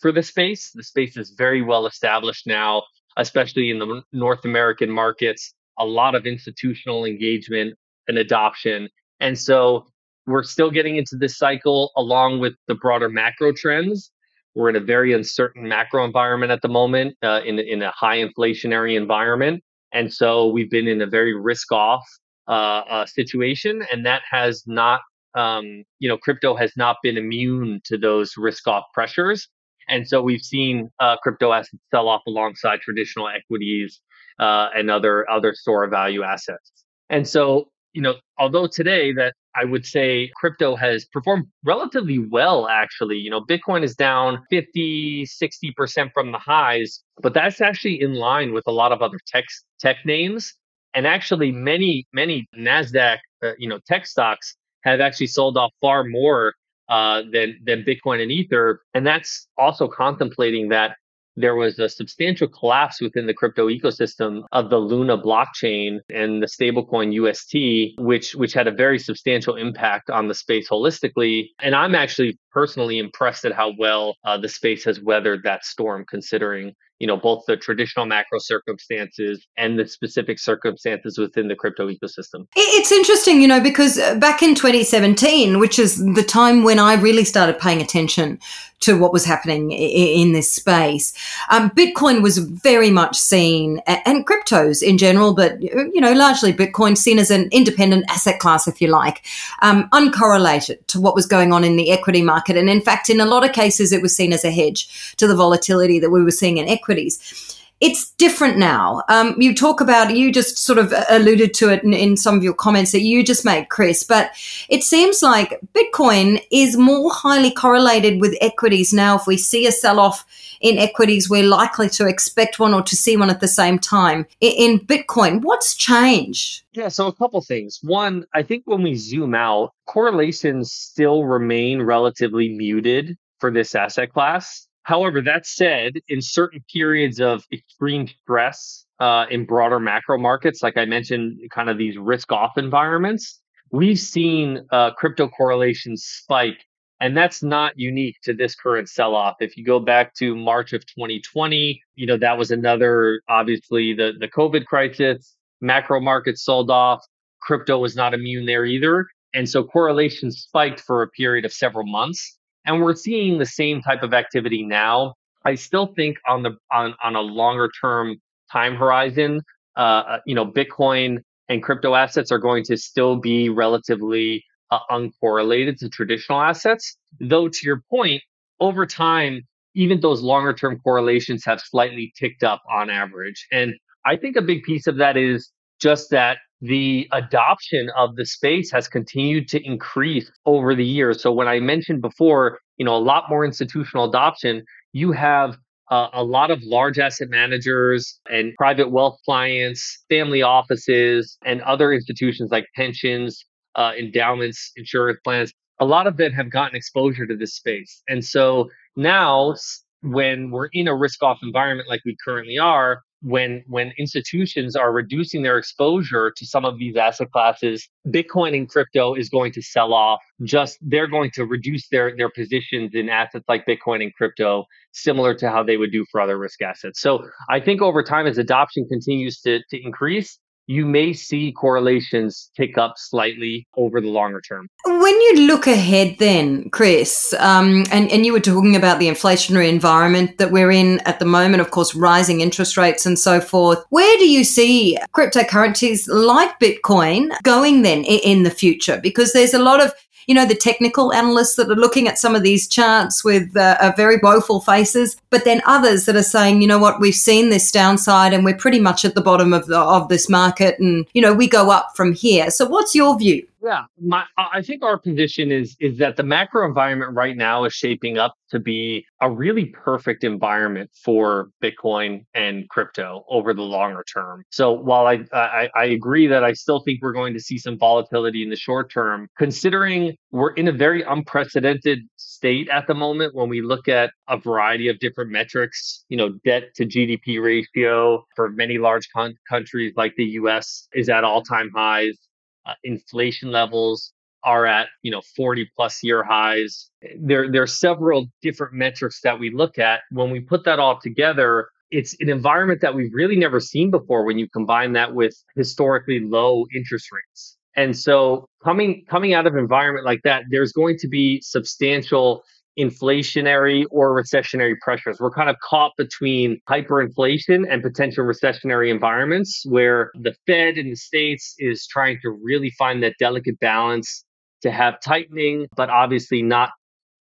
for 0.00 0.12
the 0.12 0.22
space. 0.22 0.70
The 0.72 0.82
space 0.82 1.16
is 1.16 1.30
very 1.30 1.62
well 1.62 1.86
established 1.86 2.46
now, 2.46 2.82
especially 3.16 3.70
in 3.70 3.78
the 3.78 4.02
North 4.12 4.44
American 4.44 4.90
markets. 4.90 5.54
A 5.78 5.84
lot 5.84 6.14
of 6.14 6.26
institutional 6.26 7.04
engagement 7.04 7.74
and 8.08 8.18
adoption, 8.18 8.88
and 9.20 9.38
so 9.38 9.86
we're 10.26 10.42
still 10.42 10.70
getting 10.70 10.96
into 10.96 11.16
this 11.16 11.36
cycle 11.38 11.90
along 11.96 12.38
with 12.40 12.54
the 12.68 12.74
broader 12.74 13.08
macro 13.08 13.52
trends 13.52 14.10
we're 14.54 14.68
in 14.68 14.76
a 14.76 14.80
very 14.80 15.12
uncertain 15.12 15.66
macro 15.68 16.04
environment 16.04 16.52
at 16.52 16.62
the 16.62 16.68
moment, 16.68 17.16
uh, 17.22 17.40
in 17.44 17.58
in 17.58 17.82
a 17.82 17.90
high 17.90 18.18
inflationary 18.18 18.96
environment, 18.96 19.62
and 19.92 20.12
so 20.12 20.48
we've 20.48 20.70
been 20.70 20.88
in 20.88 21.00
a 21.00 21.06
very 21.06 21.34
risk 21.34 21.72
off 21.72 22.04
uh, 22.48 22.82
uh, 22.90 23.06
situation, 23.06 23.82
and 23.92 24.04
that 24.04 24.22
has 24.30 24.64
not, 24.66 25.00
um, 25.34 25.84
you 25.98 26.08
know, 26.08 26.18
crypto 26.18 26.54
has 26.54 26.72
not 26.76 26.96
been 27.02 27.16
immune 27.16 27.80
to 27.84 27.96
those 27.96 28.34
risk 28.36 28.66
off 28.68 28.84
pressures, 28.92 29.48
and 29.88 30.06
so 30.06 30.22
we've 30.22 30.42
seen 30.42 30.90
uh, 31.00 31.16
crypto 31.22 31.52
assets 31.52 31.82
sell 31.90 32.08
off 32.08 32.22
alongside 32.26 32.80
traditional 32.80 33.28
equities 33.28 34.00
uh, 34.38 34.68
and 34.76 34.90
other 34.90 35.28
other 35.30 35.54
store 35.54 35.84
of 35.84 35.90
value 35.90 36.22
assets, 36.22 36.72
and 37.08 37.26
so 37.26 37.68
you 37.94 38.02
know, 38.02 38.14
although 38.38 38.66
today 38.66 39.12
that 39.12 39.34
I 39.54 39.64
would 39.64 39.84
say 39.84 40.30
crypto 40.36 40.76
has 40.76 41.04
performed 41.04 41.46
relatively 41.64 42.18
well, 42.18 42.68
actually. 42.68 43.16
You 43.18 43.30
know, 43.30 43.40
Bitcoin 43.40 43.82
is 43.82 43.94
down 43.94 44.42
50, 44.50 45.26
60% 45.26 46.12
from 46.14 46.32
the 46.32 46.38
highs, 46.38 47.02
but 47.22 47.34
that's 47.34 47.60
actually 47.60 48.00
in 48.00 48.14
line 48.14 48.52
with 48.52 48.64
a 48.66 48.72
lot 48.72 48.92
of 48.92 49.02
other 49.02 49.18
tech, 49.26 49.44
tech 49.78 49.96
names. 50.04 50.54
And 50.94 51.06
actually, 51.06 51.52
many, 51.52 52.06
many 52.12 52.46
NASDAQ, 52.56 53.18
uh, 53.42 53.52
you 53.58 53.68
know, 53.68 53.78
tech 53.86 54.06
stocks 54.06 54.56
have 54.84 55.00
actually 55.00 55.28
sold 55.28 55.56
off 55.56 55.72
far 55.80 56.04
more 56.04 56.54
uh, 56.88 57.22
than, 57.32 57.58
than 57.64 57.84
Bitcoin 57.84 58.22
and 58.22 58.30
Ether. 58.30 58.82
And 58.94 59.06
that's 59.06 59.48
also 59.56 59.88
contemplating 59.88 60.68
that 60.70 60.96
there 61.36 61.54
was 61.54 61.78
a 61.78 61.88
substantial 61.88 62.48
collapse 62.48 63.00
within 63.00 63.26
the 63.26 63.34
crypto 63.34 63.68
ecosystem 63.68 64.42
of 64.52 64.70
the 64.70 64.78
Luna 64.78 65.16
blockchain 65.16 65.98
and 66.10 66.42
the 66.42 66.46
stablecoin 66.46 67.12
UST, 67.12 67.98
which 67.98 68.34
which 68.34 68.52
had 68.52 68.66
a 68.66 68.72
very 68.72 68.98
substantial 68.98 69.56
impact 69.56 70.10
on 70.10 70.28
the 70.28 70.34
space 70.34 70.68
holistically. 70.68 71.48
And 71.60 71.74
I'm 71.74 71.94
actually 71.94 72.38
personally 72.52 72.98
impressed 72.98 73.44
at 73.44 73.52
how 73.52 73.72
well 73.78 74.16
uh, 74.24 74.36
the 74.36 74.48
space 74.48 74.84
has 74.84 75.00
weathered 75.00 75.42
that 75.44 75.64
storm, 75.64 76.04
considering 76.08 76.74
you 77.02 77.08
know 77.08 77.16
both 77.16 77.42
the 77.48 77.56
traditional 77.56 78.06
macro 78.06 78.38
circumstances 78.38 79.44
and 79.56 79.76
the 79.76 79.86
specific 79.86 80.38
circumstances 80.38 81.18
within 81.18 81.48
the 81.48 81.56
crypto 81.56 81.88
ecosystem 81.88 82.46
it's 82.54 82.92
interesting 82.92 83.42
you 83.42 83.48
know 83.48 83.60
because 83.60 83.98
uh, 83.98 84.14
back 84.14 84.40
in 84.40 84.54
2017 84.54 85.58
which 85.58 85.80
is 85.80 85.96
the 86.14 86.22
time 86.22 86.62
when 86.62 86.78
i 86.78 86.94
really 86.94 87.24
started 87.24 87.58
paying 87.58 87.82
attention 87.82 88.38
to 88.82 88.98
what 88.98 89.12
was 89.12 89.24
happening 89.24 89.70
in 89.70 90.32
this 90.32 90.52
space. 90.52 91.12
Um, 91.50 91.70
Bitcoin 91.70 92.20
was 92.20 92.38
very 92.38 92.90
much 92.90 93.16
seen, 93.16 93.80
and 93.86 94.26
cryptos 94.26 94.82
in 94.82 94.98
general, 94.98 95.34
but 95.34 95.62
you 95.62 96.00
know, 96.00 96.12
largely 96.12 96.52
Bitcoin 96.52 96.96
seen 96.96 97.18
as 97.18 97.30
an 97.30 97.48
independent 97.52 98.04
asset 98.10 98.40
class, 98.40 98.66
if 98.66 98.82
you 98.82 98.88
like, 98.88 99.22
um, 99.62 99.88
uncorrelated 99.90 100.84
to 100.88 101.00
what 101.00 101.14
was 101.14 101.26
going 101.26 101.52
on 101.52 101.64
in 101.64 101.76
the 101.76 101.92
equity 101.92 102.22
market. 102.22 102.41
And 102.48 102.68
in 102.68 102.80
fact, 102.80 103.10
in 103.10 103.20
a 103.20 103.26
lot 103.26 103.44
of 103.44 103.52
cases, 103.52 103.92
it 103.92 104.02
was 104.02 104.14
seen 104.14 104.32
as 104.32 104.44
a 104.44 104.50
hedge 104.50 105.14
to 105.16 105.26
the 105.26 105.36
volatility 105.36 105.98
that 105.98 106.10
we 106.10 106.22
were 106.22 106.30
seeing 106.30 106.58
in 106.58 106.68
equities 106.68 107.58
it's 107.82 108.12
different 108.12 108.58
now. 108.58 109.02
Um, 109.08 109.34
you 109.38 109.56
talk 109.56 109.80
about, 109.80 110.14
you 110.14 110.30
just 110.30 110.56
sort 110.56 110.78
of 110.78 110.94
alluded 111.10 111.52
to 111.54 111.68
it 111.68 111.82
in, 111.82 111.92
in, 111.92 112.16
some 112.16 112.36
of 112.36 112.44
your 112.44 112.54
comments 112.54 112.92
that 112.92 113.00
you 113.00 113.24
just 113.24 113.44
made, 113.44 113.70
Chris, 113.70 114.04
but 114.04 114.30
it 114.68 114.84
seems 114.84 115.20
like 115.20 115.58
Bitcoin 115.74 116.40
is 116.52 116.76
more 116.76 117.12
highly 117.12 117.50
correlated 117.50 118.20
with 118.20 118.36
equities 118.40 118.92
now. 118.92 119.16
If 119.16 119.26
we 119.26 119.36
see 119.36 119.66
a 119.66 119.72
sell 119.72 119.98
off 119.98 120.24
in 120.60 120.78
equities, 120.78 121.28
we're 121.28 121.42
likely 121.42 121.88
to 121.88 122.06
expect 122.06 122.60
one 122.60 122.72
or 122.72 122.82
to 122.82 122.94
see 122.94 123.16
one 123.16 123.30
at 123.30 123.40
the 123.40 123.48
same 123.48 123.80
time. 123.80 124.26
In, 124.40 124.52
in 124.52 124.78
Bitcoin, 124.86 125.42
what's 125.42 125.74
changed? 125.74 126.62
Yeah, 126.74 126.86
so 126.86 127.08
a 127.08 127.12
couple 127.12 127.40
things. 127.40 127.80
One, 127.82 128.26
I 128.32 128.44
think 128.44 128.62
when 128.64 128.82
we 128.84 128.94
zoom 128.94 129.34
out, 129.34 129.74
correlations 129.86 130.70
still 130.70 131.24
remain 131.24 131.82
relatively 131.82 132.48
muted 132.50 133.18
for 133.40 133.50
this 133.50 133.74
asset 133.74 134.12
class 134.12 134.68
However, 134.84 135.20
that 135.22 135.46
said, 135.46 135.94
in 136.08 136.20
certain 136.20 136.64
periods 136.72 137.20
of 137.20 137.44
extreme 137.52 138.08
stress 138.08 138.84
uh, 138.98 139.26
in 139.30 139.44
broader 139.44 139.78
macro 139.78 140.18
markets, 140.18 140.62
like 140.62 140.76
I 140.76 140.84
mentioned, 140.84 141.38
kind 141.52 141.70
of 141.70 141.78
these 141.78 141.96
risk 141.96 142.32
off 142.32 142.58
environments, 142.58 143.40
we've 143.70 143.98
seen 143.98 144.66
uh, 144.70 144.92
crypto 144.92 145.28
correlations 145.28 146.04
spike. 146.04 146.64
And 147.00 147.16
that's 147.16 147.42
not 147.42 147.72
unique 147.76 148.16
to 148.22 148.32
this 148.32 148.54
current 148.54 148.88
sell 148.88 149.16
off. 149.16 149.36
If 149.40 149.56
you 149.56 149.64
go 149.64 149.80
back 149.80 150.14
to 150.14 150.36
March 150.36 150.72
of 150.72 150.86
2020, 150.86 151.82
you 151.96 152.06
know, 152.06 152.16
that 152.16 152.38
was 152.38 152.52
another, 152.52 153.22
obviously, 153.28 153.92
the, 153.92 154.12
the 154.20 154.28
COVID 154.28 154.66
crisis, 154.66 155.34
macro 155.60 156.00
markets 156.00 156.44
sold 156.44 156.70
off, 156.70 157.04
crypto 157.40 157.78
was 157.78 157.96
not 157.96 158.14
immune 158.14 158.46
there 158.46 158.64
either. 158.64 159.06
And 159.34 159.48
so 159.48 159.64
correlation 159.64 160.30
spiked 160.30 160.80
for 160.80 161.02
a 161.02 161.08
period 161.08 161.44
of 161.44 161.52
several 161.52 161.86
months. 161.86 162.38
And 162.64 162.80
we're 162.80 162.94
seeing 162.94 163.38
the 163.38 163.46
same 163.46 163.82
type 163.82 164.02
of 164.02 164.14
activity 164.14 164.62
now. 164.62 165.14
I 165.44 165.56
still 165.56 165.92
think 165.96 166.18
on 166.28 166.42
the 166.42 166.52
on, 166.70 166.94
on 167.02 167.16
a 167.16 167.20
longer 167.20 167.68
term 167.80 168.16
time 168.50 168.76
horizon, 168.76 169.42
uh, 169.76 169.80
uh, 169.80 170.18
you 170.26 170.34
know, 170.34 170.46
Bitcoin 170.46 171.18
and 171.48 171.62
crypto 171.62 171.94
assets 171.94 172.30
are 172.30 172.38
going 172.38 172.64
to 172.64 172.76
still 172.76 173.16
be 173.16 173.48
relatively 173.48 174.44
uh, 174.70 174.78
uncorrelated 174.90 175.78
to 175.78 175.88
traditional 175.88 176.40
assets. 176.40 176.96
Though 177.20 177.48
to 177.48 177.58
your 177.66 177.82
point, 177.90 178.22
over 178.60 178.86
time, 178.86 179.42
even 179.74 180.00
those 180.00 180.22
longer 180.22 180.52
term 180.52 180.78
correlations 180.80 181.44
have 181.44 181.60
slightly 181.60 182.12
ticked 182.18 182.42
up 182.42 182.62
on 182.70 182.90
average. 182.90 183.46
And 183.50 183.74
I 184.04 184.16
think 184.16 184.36
a 184.36 184.42
big 184.42 184.62
piece 184.62 184.86
of 184.86 184.96
that 184.96 185.16
is 185.16 185.50
just 185.82 186.10
that 186.10 186.38
the 186.60 187.08
adoption 187.10 187.90
of 187.96 188.14
the 188.14 188.24
space 188.24 188.70
has 188.70 188.86
continued 188.86 189.48
to 189.48 189.60
increase 189.66 190.30
over 190.46 190.76
the 190.76 190.84
years. 190.84 191.20
So 191.20 191.32
when 191.32 191.48
I 191.48 191.58
mentioned 191.58 192.00
before, 192.00 192.60
you 192.76 192.86
know, 192.86 192.94
a 192.94 193.02
lot 193.02 193.24
more 193.28 193.44
institutional 193.44 194.04
adoption, 194.04 194.62
you 194.92 195.10
have 195.10 195.56
uh, 195.90 196.08
a 196.12 196.22
lot 196.22 196.52
of 196.52 196.62
large 196.62 197.00
asset 197.00 197.28
managers 197.28 198.20
and 198.30 198.54
private 198.56 198.92
wealth 198.92 199.18
clients, 199.24 200.04
family 200.08 200.40
offices, 200.40 201.36
and 201.44 201.60
other 201.62 201.92
institutions 201.92 202.52
like 202.52 202.66
pensions, 202.76 203.44
uh, 203.74 203.92
endowments, 203.98 204.70
insurance 204.76 205.18
plans. 205.24 205.52
A 205.80 205.84
lot 205.84 206.06
of 206.06 206.16
them 206.16 206.32
have 206.32 206.50
gotten 206.50 206.76
exposure 206.76 207.26
to 207.26 207.36
this 207.36 207.56
space. 207.56 208.02
And 208.08 208.24
so 208.24 208.70
now, 208.94 209.56
when 210.02 210.50
we're 210.52 210.68
in 210.72 210.86
a 210.86 210.94
risk 210.94 211.22
off 211.22 211.38
environment 211.42 211.88
like 211.88 212.02
we 212.04 212.16
currently 212.24 212.58
are, 212.58 213.02
when 213.22 213.62
when 213.68 213.92
institutions 213.98 214.76
are 214.76 214.92
reducing 214.92 215.42
their 215.42 215.56
exposure 215.56 216.32
to 216.36 216.44
some 216.44 216.64
of 216.64 216.78
these 216.78 216.96
asset 216.96 217.30
classes 217.30 217.88
bitcoin 218.08 218.56
and 218.56 218.68
crypto 218.68 219.14
is 219.14 219.28
going 219.28 219.52
to 219.52 219.62
sell 219.62 219.94
off. 219.94 220.20
Just 220.42 220.78
they're 220.82 221.06
going 221.06 221.30
to 221.32 221.44
reduce 221.44 221.88
their 221.88 222.16
their 222.16 222.30
positions 222.30 222.90
in 222.94 223.08
assets 223.08 223.44
like 223.48 223.64
bitcoin 223.66 224.02
and 224.02 224.14
crypto 224.14 224.64
similar 224.92 225.34
to 225.34 225.48
how 225.48 225.62
they 225.62 225.76
would 225.76 225.92
do 225.92 226.04
for 226.10 226.20
other 226.20 226.38
risk 226.38 226.60
assets. 226.62 227.00
So 227.00 227.24
i 227.48 227.60
think 227.60 227.80
over 227.80 228.02
time 228.02 228.26
as 228.26 228.38
adoption 228.38 228.86
continues 228.88 229.40
to, 229.40 229.60
to 229.70 229.82
increase 229.82 230.38
you 230.72 230.86
may 230.86 231.12
see 231.12 231.52
correlations 231.52 232.50
tick 232.56 232.78
up 232.78 232.94
slightly 232.96 233.66
over 233.76 234.00
the 234.00 234.08
longer 234.08 234.40
term. 234.40 234.68
When 234.86 235.20
you 235.20 235.46
look 235.46 235.66
ahead, 235.66 236.16
then, 236.18 236.70
Chris, 236.70 237.34
um, 237.38 237.84
and, 237.90 238.10
and 238.10 238.24
you 238.24 238.32
were 238.32 238.40
talking 238.40 238.74
about 238.74 238.98
the 238.98 239.08
inflationary 239.08 239.68
environment 239.68 240.38
that 240.38 240.50
we're 240.50 240.70
in 240.70 241.00
at 241.00 241.18
the 241.18 241.26
moment, 241.26 241.60
of 241.60 241.70
course, 241.70 241.94
rising 241.94 242.40
interest 242.40 242.76
rates 242.76 243.04
and 243.04 243.18
so 243.18 243.40
forth, 243.40 243.84
where 243.90 244.18
do 244.18 244.28
you 244.28 244.44
see 244.44 244.96
cryptocurrencies 245.14 246.08
like 246.08 246.58
Bitcoin 246.58 247.30
going 247.42 247.82
then 247.82 248.04
in 248.04 248.42
the 248.42 248.50
future? 248.50 248.98
Because 249.02 249.32
there's 249.32 249.54
a 249.54 249.62
lot 249.62 249.84
of 249.84 249.92
you 250.26 250.34
know, 250.34 250.46
the 250.46 250.54
technical 250.54 251.12
analysts 251.12 251.56
that 251.56 251.70
are 251.70 251.76
looking 251.76 252.08
at 252.08 252.18
some 252.18 252.34
of 252.34 252.42
these 252.42 252.66
charts 252.66 253.24
with 253.24 253.56
uh, 253.56 253.92
very 253.96 254.18
woeful 254.22 254.60
faces, 254.60 255.16
but 255.30 255.44
then 255.44 255.62
others 255.66 256.04
that 256.06 256.16
are 256.16 256.22
saying, 256.22 256.62
you 256.62 256.68
know 256.68 256.78
what, 256.78 257.00
we've 257.00 257.14
seen 257.14 257.50
this 257.50 257.70
downside 257.70 258.32
and 258.32 258.44
we're 258.44 258.56
pretty 258.56 258.80
much 258.80 259.04
at 259.04 259.14
the 259.14 259.20
bottom 259.20 259.52
of 259.52 259.66
the, 259.66 259.78
of 259.78 260.08
this 260.08 260.28
market, 260.28 260.78
and 260.78 261.06
you 261.14 261.22
know, 261.22 261.34
we 261.34 261.48
go 261.48 261.70
up 261.70 261.92
from 261.96 262.12
here. 262.12 262.50
So, 262.50 262.66
what's 262.66 262.94
your 262.94 263.18
view? 263.18 263.46
Yeah, 263.62 263.84
my, 264.00 264.24
I 264.36 264.60
think 264.60 264.82
our 264.82 264.98
position 264.98 265.52
is 265.52 265.76
is 265.78 265.98
that 265.98 266.16
the 266.16 266.24
macro 266.24 266.66
environment 266.66 267.14
right 267.14 267.36
now 267.36 267.64
is 267.64 267.72
shaping 267.72 268.18
up 268.18 268.34
to 268.50 268.58
be 268.58 269.06
a 269.20 269.30
really 269.30 269.66
perfect 269.66 270.24
environment 270.24 270.90
for 271.04 271.50
Bitcoin 271.62 272.24
and 272.34 272.68
crypto 272.70 273.24
over 273.28 273.54
the 273.54 273.62
longer 273.62 274.04
term. 274.12 274.42
So 274.50 274.72
while 274.72 275.06
I, 275.06 275.24
I 275.32 275.68
I 275.76 275.84
agree 275.84 276.26
that 276.26 276.42
I 276.42 276.54
still 276.54 276.80
think 276.80 277.02
we're 277.02 277.12
going 277.12 277.34
to 277.34 277.40
see 277.40 277.56
some 277.56 277.78
volatility 277.78 278.42
in 278.42 278.50
the 278.50 278.56
short 278.56 278.90
term, 278.92 279.28
considering 279.38 280.16
we're 280.32 280.54
in 280.54 280.66
a 280.66 280.72
very 280.72 281.02
unprecedented 281.02 282.00
state 282.16 282.68
at 282.68 282.88
the 282.88 282.94
moment 282.94 283.32
when 283.32 283.48
we 283.48 283.62
look 283.62 283.86
at 283.86 284.10
a 284.28 284.38
variety 284.38 284.88
of 284.88 284.98
different 284.98 285.30
metrics, 285.30 286.04
you 286.08 286.16
know, 286.16 286.30
debt 286.44 286.74
to 286.74 286.84
GDP 286.84 287.40
ratio 287.40 288.24
for 288.34 288.50
many 288.50 288.78
large 288.78 289.08
con- 289.14 289.36
countries 289.48 289.92
like 289.96 290.14
the 290.16 290.24
US 290.40 290.88
is 290.94 291.08
at 291.08 291.22
all-time 291.22 291.70
highs 291.72 292.18
uh, 292.66 292.74
inflation 292.84 293.50
levels 293.50 294.12
are 294.44 294.66
at 294.66 294.88
you 295.02 295.10
know 295.10 295.22
40 295.36 295.70
plus 295.76 296.02
year 296.02 296.22
highs. 296.22 296.90
There 297.18 297.50
there 297.50 297.62
are 297.62 297.66
several 297.66 298.26
different 298.42 298.74
metrics 298.74 299.20
that 299.22 299.38
we 299.38 299.50
look 299.50 299.78
at. 299.78 300.00
When 300.10 300.30
we 300.30 300.40
put 300.40 300.64
that 300.64 300.78
all 300.78 301.00
together 301.00 301.68
it's 301.92 302.16
an 302.20 302.30
environment 302.30 302.80
that 302.80 302.94
we've 302.94 303.12
really 303.12 303.36
never 303.36 303.60
seen 303.60 303.90
before 303.90 304.24
when 304.24 304.38
you 304.38 304.48
combine 304.48 304.94
that 304.94 305.14
with 305.14 305.36
historically 305.54 306.20
low 306.20 306.64
interest 306.74 307.12
rates. 307.12 307.58
And 307.76 307.96
so 307.96 308.46
coming 308.64 309.04
coming 309.08 309.34
out 309.34 309.46
of 309.46 309.52
an 309.52 309.60
environment 309.60 310.04
like 310.04 310.22
that 310.24 310.44
there's 310.50 310.72
going 310.72 310.96
to 310.98 311.08
be 311.08 311.40
substantial 311.42 312.42
inflationary 312.78 313.84
or 313.90 314.14
recessionary 314.14 314.74
pressures. 314.80 315.18
We're 315.20 315.30
kind 315.30 315.50
of 315.50 315.56
caught 315.60 315.92
between 315.98 316.60
hyperinflation 316.68 317.64
and 317.68 317.82
potential 317.82 318.24
recessionary 318.24 318.90
environments 318.90 319.62
where 319.66 320.10
the 320.14 320.34
Fed 320.46 320.78
in 320.78 320.90
the 320.90 320.96
States 320.96 321.54
is 321.58 321.86
trying 321.86 322.18
to 322.22 322.30
really 322.30 322.70
find 322.70 323.02
that 323.02 323.14
delicate 323.18 323.58
balance 323.60 324.24
to 324.62 324.70
have 324.70 325.00
tightening, 325.00 325.66
but 325.76 325.90
obviously 325.90 326.42
not 326.42 326.70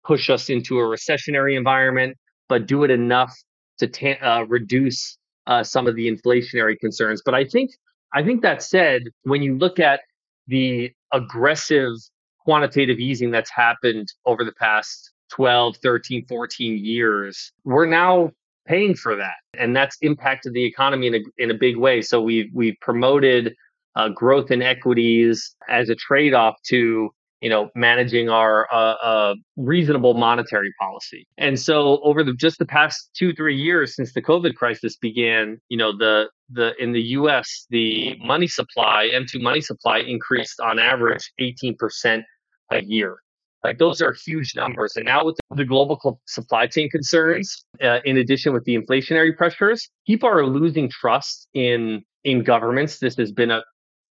push 0.04 0.28
us 0.28 0.50
into 0.50 0.78
a 0.78 0.82
recessionary 0.82 1.56
environment, 1.56 2.16
but 2.48 2.66
do 2.66 2.84
it 2.84 2.90
enough 2.90 3.34
to 3.78 3.86
ta- 3.86 4.18
uh, 4.22 4.44
reduce 4.48 5.16
uh, 5.46 5.62
some 5.62 5.86
of 5.86 5.96
the 5.96 6.10
inflationary 6.10 6.78
concerns. 6.78 7.22
But 7.24 7.34
I 7.34 7.44
think, 7.44 7.70
I 8.12 8.22
think 8.22 8.42
that 8.42 8.62
said, 8.62 9.04
when 9.22 9.42
you 9.42 9.56
look 9.56 9.78
at 9.78 10.00
the 10.46 10.92
aggressive 11.12 11.92
quantitative 12.40 12.98
easing 12.98 13.30
that's 13.30 13.50
happened 13.50 14.08
over 14.24 14.44
the 14.44 14.52
past 14.52 15.12
12, 15.30 15.76
13, 15.82 16.26
14 16.26 16.84
years, 16.84 17.52
we're 17.64 17.86
now 17.86 18.30
paying 18.66 18.94
for 18.94 19.16
that. 19.16 19.36
And 19.58 19.74
that's 19.74 19.96
impacted 20.02 20.52
the 20.52 20.64
economy 20.64 21.06
in 21.08 21.14
a, 21.16 21.20
in 21.38 21.50
a 21.50 21.54
big 21.54 21.76
way. 21.76 22.02
So 22.02 22.20
we've, 22.20 22.50
we've 22.54 22.76
promoted 22.80 23.54
uh, 23.96 24.08
growth 24.10 24.50
in 24.50 24.62
equities 24.62 25.54
as 25.68 25.88
a 25.88 25.94
trade 25.94 26.34
off 26.34 26.56
to 26.68 27.10
you 27.40 27.48
know 27.48 27.70
managing 27.74 28.28
our 28.28 28.66
uh, 28.72 28.94
uh, 29.02 29.34
reasonable 29.56 30.14
monetary 30.14 30.72
policy 30.80 31.26
and 31.36 31.58
so 31.58 32.00
over 32.02 32.24
the 32.24 32.34
just 32.34 32.58
the 32.58 32.66
past 32.66 33.10
two 33.14 33.32
three 33.32 33.56
years 33.56 33.94
since 33.94 34.12
the 34.12 34.22
covid 34.22 34.54
crisis 34.54 34.96
began 34.96 35.58
you 35.68 35.76
know 35.76 35.96
the 35.96 36.28
the 36.50 36.72
in 36.82 36.92
the 36.92 37.00
us 37.00 37.66
the 37.70 38.16
money 38.20 38.46
supply 38.46 39.08
m2 39.14 39.40
money 39.40 39.60
supply 39.60 39.98
increased 39.98 40.60
on 40.60 40.78
average 40.78 41.32
18% 41.40 42.22
a 42.72 42.82
year 42.82 43.18
like 43.64 43.78
those 43.78 44.00
are 44.00 44.14
huge 44.24 44.54
numbers. 44.54 44.94
And 44.96 45.06
now 45.06 45.24
with 45.24 45.36
the 45.54 45.64
global 45.64 46.20
supply 46.26 46.66
chain 46.66 46.88
concerns, 46.90 47.64
uh, 47.82 47.98
in 48.04 48.16
addition 48.16 48.52
with 48.52 48.64
the 48.64 48.76
inflationary 48.76 49.36
pressures, 49.36 49.88
people 50.06 50.28
are 50.28 50.46
losing 50.46 50.88
trust 50.88 51.48
in 51.54 52.02
in 52.24 52.44
governments. 52.44 52.98
This 52.98 53.16
has 53.16 53.32
been 53.32 53.50
a, 53.50 53.62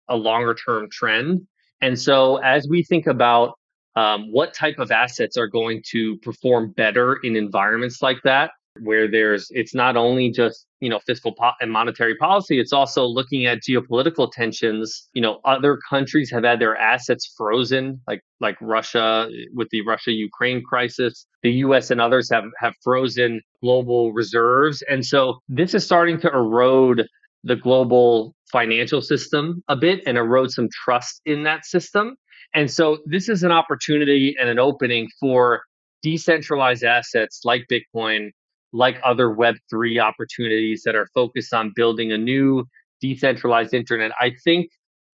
a 0.09 0.17
longer 0.17 0.55
term 0.55 0.89
trend. 0.91 1.47
And 1.81 1.99
so 1.99 2.37
as 2.39 2.67
we 2.69 2.83
think 2.83 3.07
about 3.07 3.55
um, 3.95 4.31
what 4.33 4.53
type 4.55 4.79
of 4.79 4.91
assets 4.91 5.37
are 5.37 5.47
going 5.47 5.83
to 5.91 6.17
perform 6.19 6.73
better 6.73 7.19
in 7.23 7.37
environments 7.37 8.03
like 8.03 8.19
that, 8.25 8.51
where 8.83 9.11
there's 9.11 9.47
it's 9.51 9.75
not 9.75 9.97
only 9.97 10.31
just 10.31 10.67
you 10.81 10.89
know 10.89 11.01
fiscal 11.07 11.33
po- 11.33 11.53
and 11.61 11.71
monetary 11.71 12.15
policy 12.17 12.61
it's 12.61 12.73
also 12.73 13.05
looking 13.05 13.47
at 13.47 13.59
geopolitical 13.63 14.31
tensions. 14.31 15.09
You 15.13 15.23
know 15.23 15.41
other 15.45 15.79
countries 15.89 16.31
have 16.31 16.45
had 16.45 16.61
their 16.61 16.77
assets 16.77 17.33
frozen 17.37 18.01
like 18.07 18.21
like 18.41 18.57
Russia 18.61 19.29
with 19.55 19.69
the 19.71 19.83
Russia 19.83 20.13
Ukraine 20.13 20.63
crisis. 20.63 21.27
The 21.43 21.53
US 21.65 21.91
and 21.91 22.01
others 22.01 22.31
have 22.31 22.45
have 22.59 22.75
frozen 22.83 23.41
global 23.63 24.13
reserves. 24.13 24.83
And 24.89 25.05
so 25.05 25.39
this 25.49 25.75
is 25.75 25.85
starting 25.85 26.21
to 26.21 26.29
erode 26.29 27.07
the 27.45 27.57
global 27.57 28.35
financial 28.51 29.01
system 29.01 29.63
a 29.69 29.77
bit 29.77 30.03
and 30.07 30.19
erode 30.19 30.51
some 30.51 30.69
trust 30.85 31.21
in 31.25 31.45
that 31.45 31.65
system. 31.65 32.17
And 32.55 32.71
so 32.71 32.99
this 33.07 33.29
is 33.29 33.43
an 33.43 33.53
opportunity 33.53 34.35
and 34.39 34.49
an 34.49 34.59
opening 34.59 35.09
for 35.21 35.63
decentralized 36.03 36.85
assets 36.85 37.41
like 37.45 37.67
Bitcoin 37.71 38.31
like 38.77 39.01
other 39.05 39.29
Web3 39.29 40.01
opportunities 40.01 40.83
that 40.85 40.95
are 40.95 41.09
focused 41.15 41.55
on 41.55 41.73
building 41.75 42.13
a 42.13 42.19
new 42.19 42.65
decentralized 43.01 43.75
internet, 43.75 44.13
I 44.21 44.33
think 44.45 44.69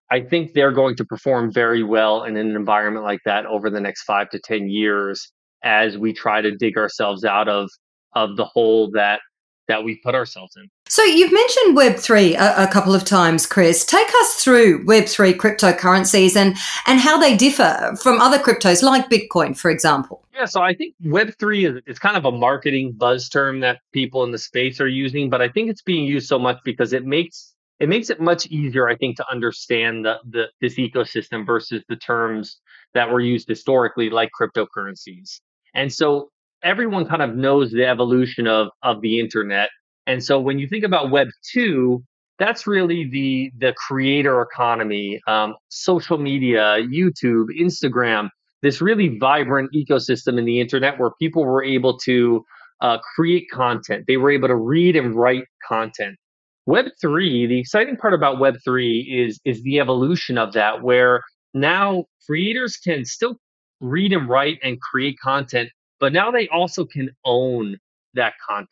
I 0.10 0.20
think 0.20 0.54
they're 0.54 0.74
going 0.74 0.98
to 0.98 1.06
perform 1.06 1.54
very 1.54 1.84
well 1.84 2.24
in 2.26 2.36
an 2.36 2.54
environment 2.56 3.06
like 3.06 3.22
that 3.24 3.46
over 3.46 3.70
the 3.70 3.80
next 3.80 4.04
five 4.04 4.30
to 4.32 4.40
ten 4.40 4.70
years 4.70 5.32
as 5.64 5.98
we 5.98 6.12
try 6.12 6.42
to 6.42 6.52
dig 6.52 6.78
ourselves 6.78 7.24
out 7.24 7.48
of 7.48 7.70
of 8.14 8.36
the 8.36 8.46
hole 8.46 8.92
that 8.92 9.22
that 9.68 9.86
we 9.86 10.02
put 10.04 10.16
ourselves 10.16 10.54
in. 10.58 10.68
So 10.90 11.02
you've 11.04 11.32
mentioned 11.32 11.78
Web3 11.78 12.34
a, 12.34 12.64
a, 12.64 12.68
couple 12.68 12.94
of 12.94 13.06
times, 13.06 13.46
Chris. 13.46 13.86
Take 13.86 14.10
us 14.22 14.44
through 14.44 14.84
Web3 14.86 15.36
cryptocurrencies 15.36 16.36
and, 16.36 16.58
and 16.86 17.00
how 17.00 17.18
they 17.18 17.38
differ 17.38 17.96
from 18.02 18.20
other 18.20 18.38
cryptos 18.38 18.84
like 18.84 19.10
Bitcoin, 19.10 19.58
for 19.58 19.72
example. 19.72 20.21
Yeah, 20.42 20.46
so 20.46 20.64
I 20.64 20.74
think 20.74 20.96
Web3 21.06 21.70
is, 21.70 21.82
is 21.86 22.00
kind 22.00 22.18
of 22.18 22.26
a 22.26 22.32
marketing 22.32 22.94
buzz 22.98 23.30
term 23.30 23.60
that 23.60 23.78
people 23.94 24.24
in 24.24 24.32
the 24.32 24.40
space 24.40 24.82
are 24.82 24.88
using, 24.88 25.30
but 25.30 25.40
I 25.40 25.48
think 25.48 25.70
it's 25.70 25.84
being 25.84 26.04
used 26.04 26.28
so 26.28 26.40
much 26.40 26.58
because 26.66 26.94
it 26.94 27.06
makes 27.06 27.54
it 27.80 27.88
makes 27.88 28.10
it 28.10 28.20
much 28.20 28.48
easier, 28.48 28.90
I 28.90 28.96
think, 28.96 29.18
to 29.18 29.26
understand 29.32 30.04
the, 30.04 30.16
the 30.28 30.46
this 30.60 30.80
ecosystem 30.80 31.46
versus 31.46 31.84
the 31.90 31.96
terms 31.96 32.60
that 32.96 33.12
were 33.12 33.20
used 33.20 33.48
historically, 33.48 34.10
like 34.10 34.32
cryptocurrencies. 34.40 35.42
And 35.76 35.94
so 35.94 36.32
everyone 36.64 37.06
kind 37.06 37.22
of 37.22 37.36
knows 37.36 37.70
the 37.70 37.86
evolution 37.86 38.48
of 38.48 38.70
of 38.82 39.00
the 39.02 39.20
internet. 39.20 39.70
And 40.08 40.24
so 40.24 40.40
when 40.40 40.58
you 40.58 40.68
think 40.68 40.84
about 40.84 41.12
Web 41.12 41.28
two, 41.54 42.04
that's 42.40 42.66
really 42.66 43.08
the 43.08 43.52
the 43.60 43.76
creator 43.88 44.42
economy, 44.42 45.22
um, 45.28 45.54
social 45.70 46.18
media, 46.18 46.78
YouTube, 46.82 47.46
Instagram, 47.60 48.30
this 48.62 48.82
really 48.82 49.18
vibrant 49.20 49.72
ecosystem 49.74 50.38
in 50.38 50.46
the 50.46 50.60
internet 50.60 51.00
where 51.00 51.12
people 51.20 51.46
were 51.46 51.64
able 51.64 51.98
to 52.00 52.44
uh, 52.82 52.98
create 53.16 53.48
content. 53.52 54.06
They 54.08 54.18
were 54.18 54.32
able 54.32 54.48
to 54.48 54.56
read 54.56 54.96
and 54.96 55.16
write 55.16 55.46
content. 55.68 56.18
Web 56.66 56.86
three, 57.00 57.48
the 57.48 57.60
exciting 57.60 57.98
part 57.98 58.14
about 58.14 58.40
Web 58.40 58.58
three 58.64 59.02
is 59.02 59.40
is 59.46 59.64
the 59.64 59.80
evolution 59.80 60.38
of 60.38 60.54
that, 60.54 60.84
where 60.84 61.22
now 61.54 62.06
creators 62.26 62.78
can 62.78 63.04
still 63.06 63.36
read 63.80 64.14
and 64.14 64.30
write 64.30 64.60
and 64.64 64.80
create 64.80 65.18
content 65.22 65.70
but 66.02 66.12
now 66.12 66.32
they 66.32 66.50
also 66.50 66.84
can 66.84 67.12
own 67.24 67.78
that 68.16 68.34
content. 68.46 68.68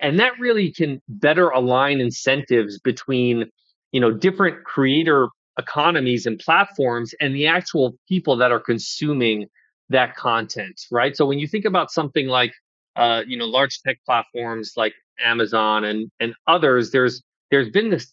And 0.00 0.18
that 0.18 0.38
really 0.38 0.72
can 0.72 1.00
better 1.08 1.48
align 1.48 2.00
incentives 2.00 2.78
between, 2.78 3.46
you 3.92 4.00
know, 4.00 4.10
different 4.10 4.64
creator 4.64 5.28
economies 5.58 6.26
and 6.26 6.38
platforms 6.38 7.14
and 7.20 7.34
the 7.34 7.46
actual 7.46 7.96
people 8.08 8.36
that 8.36 8.52
are 8.52 8.60
consuming 8.60 9.46
that 9.90 10.16
content, 10.16 10.80
right? 10.90 11.16
So 11.16 11.26
when 11.26 11.38
you 11.38 11.48
think 11.48 11.64
about 11.64 11.90
something 11.90 12.26
like, 12.26 12.52
uh, 12.96 13.22
you 13.26 13.36
know, 13.36 13.46
large 13.46 13.80
tech 13.82 13.98
platforms 14.06 14.72
like 14.76 14.94
Amazon 15.24 15.84
and 15.84 16.10
and 16.20 16.34
others, 16.46 16.90
there's 16.90 17.22
there's 17.50 17.70
been 17.70 17.90
this 17.90 18.12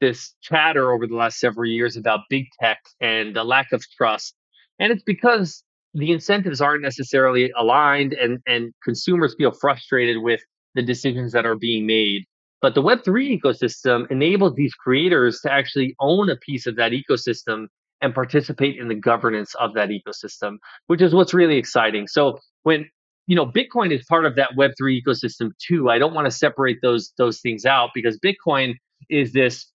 this 0.00 0.34
chatter 0.42 0.92
over 0.92 1.06
the 1.06 1.14
last 1.14 1.38
several 1.38 1.68
years 1.70 1.96
about 1.96 2.20
big 2.28 2.46
tech 2.60 2.78
and 3.00 3.34
the 3.34 3.44
lack 3.44 3.72
of 3.72 3.82
trust, 3.96 4.34
and 4.78 4.92
it's 4.92 5.02
because 5.02 5.62
the 5.94 6.12
incentives 6.12 6.60
aren't 6.60 6.82
necessarily 6.82 7.50
aligned 7.56 8.12
and, 8.12 8.38
and 8.46 8.72
consumers 8.84 9.34
feel 9.38 9.50
frustrated 9.50 10.18
with 10.22 10.40
the 10.74 10.82
decisions 10.82 11.32
that 11.32 11.46
are 11.46 11.56
being 11.56 11.86
made. 11.86 12.24
But 12.62 12.74
the 12.74 12.82
Web3 12.82 13.40
ecosystem 13.40 14.10
enables 14.10 14.54
these 14.54 14.74
creators 14.74 15.40
to 15.40 15.52
actually 15.52 15.94
own 16.00 16.30
a 16.30 16.36
piece 16.36 16.66
of 16.66 16.76
that 16.76 16.92
ecosystem 16.92 17.66
and 18.00 18.14
participate 18.14 18.78
in 18.78 18.88
the 18.88 18.94
governance 18.94 19.54
of 19.56 19.74
that 19.74 19.90
ecosystem, 19.90 20.56
which 20.86 21.02
is 21.02 21.14
what's 21.14 21.34
really 21.34 21.56
exciting. 21.56 22.06
So 22.06 22.38
when 22.62 22.88
you 23.26 23.36
know 23.36 23.46
Bitcoin 23.46 23.92
is 23.92 24.04
part 24.04 24.26
of 24.26 24.36
that 24.36 24.50
Web3 24.56 25.02
ecosystem 25.02 25.50
too, 25.58 25.90
I 25.90 25.98
don't 25.98 26.14
want 26.14 26.26
to 26.26 26.30
separate 26.30 26.78
those 26.82 27.12
those 27.18 27.40
things 27.40 27.64
out 27.64 27.90
because 27.94 28.18
Bitcoin 28.18 28.74
is 29.10 29.32
this 29.32 29.70